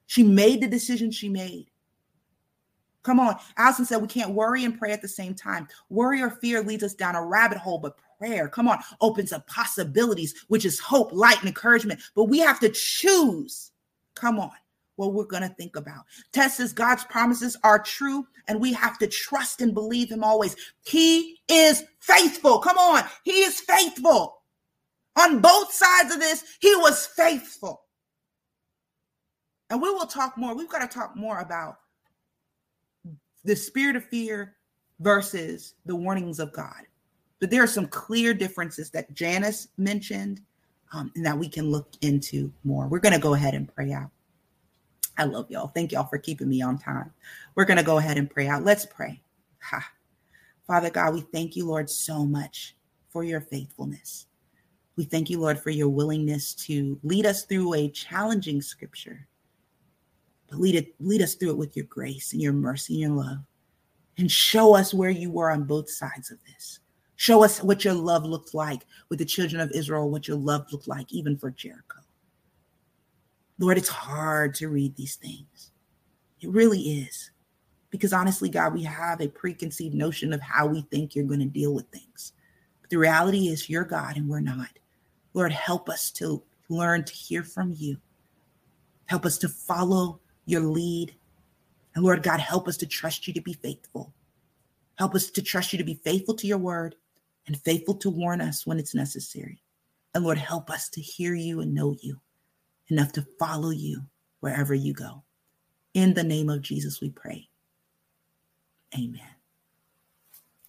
[0.06, 1.67] She made the decision she made.
[3.08, 3.36] Come on.
[3.56, 5.66] Allison said we can't worry and pray at the same time.
[5.88, 9.46] Worry or fear leads us down a rabbit hole, but prayer, come on, opens up
[9.46, 12.02] possibilities, which is hope, light, and encouragement.
[12.14, 13.70] But we have to choose.
[14.14, 14.50] Come on
[14.96, 16.04] what we're going to think about.
[16.34, 20.54] Tess says God's promises are true and we have to trust and believe him always.
[20.84, 22.58] He is faithful.
[22.58, 23.04] Come on.
[23.24, 24.42] He is faithful.
[25.18, 27.84] On both sides of this, he was faithful.
[29.70, 30.54] And we will talk more.
[30.54, 31.78] We've got to talk more about
[33.48, 34.54] the spirit of fear
[35.00, 36.82] versus the warnings of God.
[37.40, 40.42] But there are some clear differences that Janice mentioned
[40.92, 42.88] um, and that we can look into more.
[42.88, 44.10] We're going to go ahead and pray out.
[45.16, 45.68] I love y'all.
[45.68, 47.10] Thank y'all for keeping me on time.
[47.54, 48.64] We're going to go ahead and pray out.
[48.64, 49.20] Let's pray.
[49.62, 49.92] Ha.
[50.66, 52.76] Father God, we thank you, Lord, so much
[53.08, 54.26] for your faithfulness.
[54.96, 59.27] We thank you, Lord, for your willingness to lead us through a challenging scripture,
[60.48, 63.24] but lead, it, lead us through it with your grace and your mercy and your
[63.24, 63.38] love.
[64.16, 66.80] And show us where you were on both sides of this.
[67.16, 70.66] Show us what your love looked like with the children of Israel, what your love
[70.72, 72.00] looked like even for Jericho.
[73.58, 75.72] Lord, it's hard to read these things.
[76.40, 77.30] It really is.
[77.90, 81.46] Because honestly, God, we have a preconceived notion of how we think you're going to
[81.46, 82.32] deal with things.
[82.80, 84.78] But the reality is, you're God and we're not.
[85.34, 87.96] Lord, help us to learn to hear from you.
[89.06, 91.14] Help us to follow your lead.
[91.94, 94.14] And Lord God, help us to trust you to be faithful.
[94.96, 96.94] Help us to trust you to be faithful to your word
[97.46, 99.62] and faithful to warn us when it's necessary.
[100.14, 102.18] And Lord, help us to hear you and know you
[102.88, 104.02] enough to follow you
[104.40, 105.22] wherever you go.
[105.92, 107.48] In the name of Jesus, we pray.
[108.94, 109.20] Amen.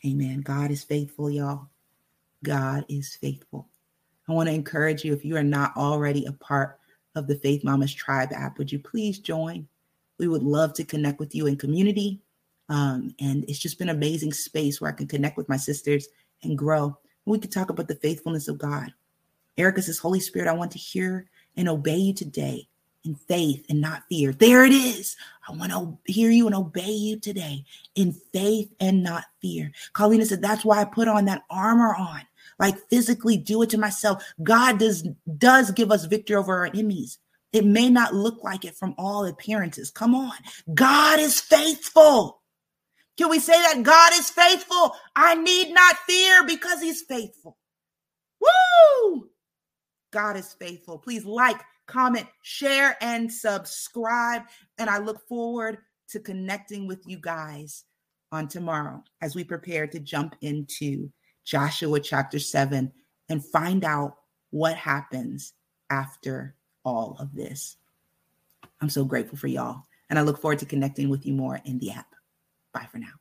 [0.06, 0.42] Amen.
[0.42, 1.70] God is faithful, y'all.
[2.44, 3.70] God is faithful.
[4.28, 6.80] I want to encourage you if you are not already a part
[7.16, 9.68] of the Faith Mamas Tribe app, would you please join?
[10.18, 12.22] We would love to connect with you in community.
[12.68, 16.08] Um, and it's just been an amazing space where I can connect with my sisters
[16.44, 16.98] and grow.
[17.26, 18.94] We can talk about the faithfulness of God.
[19.58, 22.68] Erica says, Holy Spirit, I want to hear and obey you today
[23.06, 24.32] in faith and not fear.
[24.34, 25.16] There it is.
[25.48, 29.72] I want to hear you and obey you today in faith and not fear.
[29.94, 32.22] Carlina said, That's why I put on that armor on.
[32.60, 34.24] Like physically do it to myself.
[34.44, 35.08] God does
[35.38, 37.20] does give us victory over our enemies.
[37.52, 39.90] It may not look like it from all appearances.
[39.90, 40.34] Come on.
[40.74, 42.42] God is faithful.
[43.18, 44.96] Can we say that God is faithful?
[45.16, 47.58] I need not fear because he's faithful.
[48.40, 49.30] Woo!
[50.12, 50.98] God is faithful.
[50.98, 54.44] Please like, comment, share, and subscribe.
[54.78, 55.80] And I look forward
[56.10, 57.84] to connecting with you guys
[58.32, 61.12] on tomorrow as we prepare to jump into
[61.46, 62.92] Joshua chapter 7
[63.30, 64.16] and find out
[64.52, 65.54] what happens
[65.90, 67.78] after all of this.
[68.82, 69.84] I'm so grateful for y'all.
[70.10, 72.08] And I look forward to connecting with you more in the app.
[72.74, 73.20] Bye for now.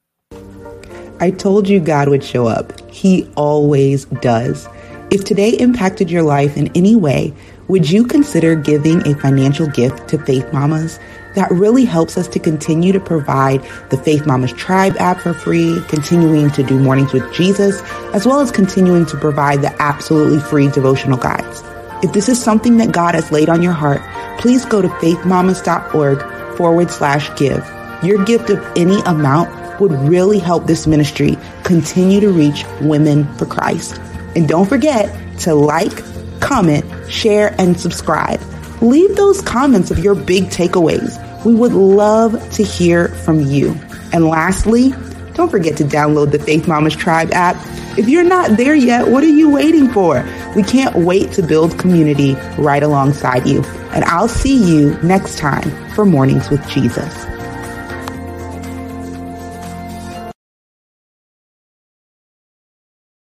[1.21, 2.79] I told you God would show up.
[2.91, 4.69] He always does.
[5.11, 7.35] If today impacted your life in any way,
[7.67, 10.99] would you consider giving a financial gift to Faith Mamas?
[11.35, 15.81] That really helps us to continue to provide the Faith Mamas Tribe app for free,
[15.89, 17.83] continuing to do mornings with Jesus,
[18.15, 21.63] as well as continuing to provide the absolutely free devotional guides.
[22.03, 24.01] If this is something that God has laid on your heart,
[24.39, 27.65] please go to faithmamas.org forward slash give.
[28.03, 33.47] Your gift of any amount would really help this ministry continue to reach women for
[33.47, 34.01] Christ.
[34.37, 36.03] And don't forget to like,
[36.41, 38.41] comment, share, and subscribe.
[38.81, 41.19] Leave those comments of your big takeaways.
[41.45, 43.75] We would love to hear from you.
[44.13, 44.93] And lastly,
[45.35, 47.57] don't forget to download the Faith Mamas Tribe app.
[47.99, 50.25] If you're not there yet, what are you waiting for?
[50.55, 53.63] We can't wait to build community right alongside you.
[53.93, 57.38] And I'll see you next time for Mornings with Jesus.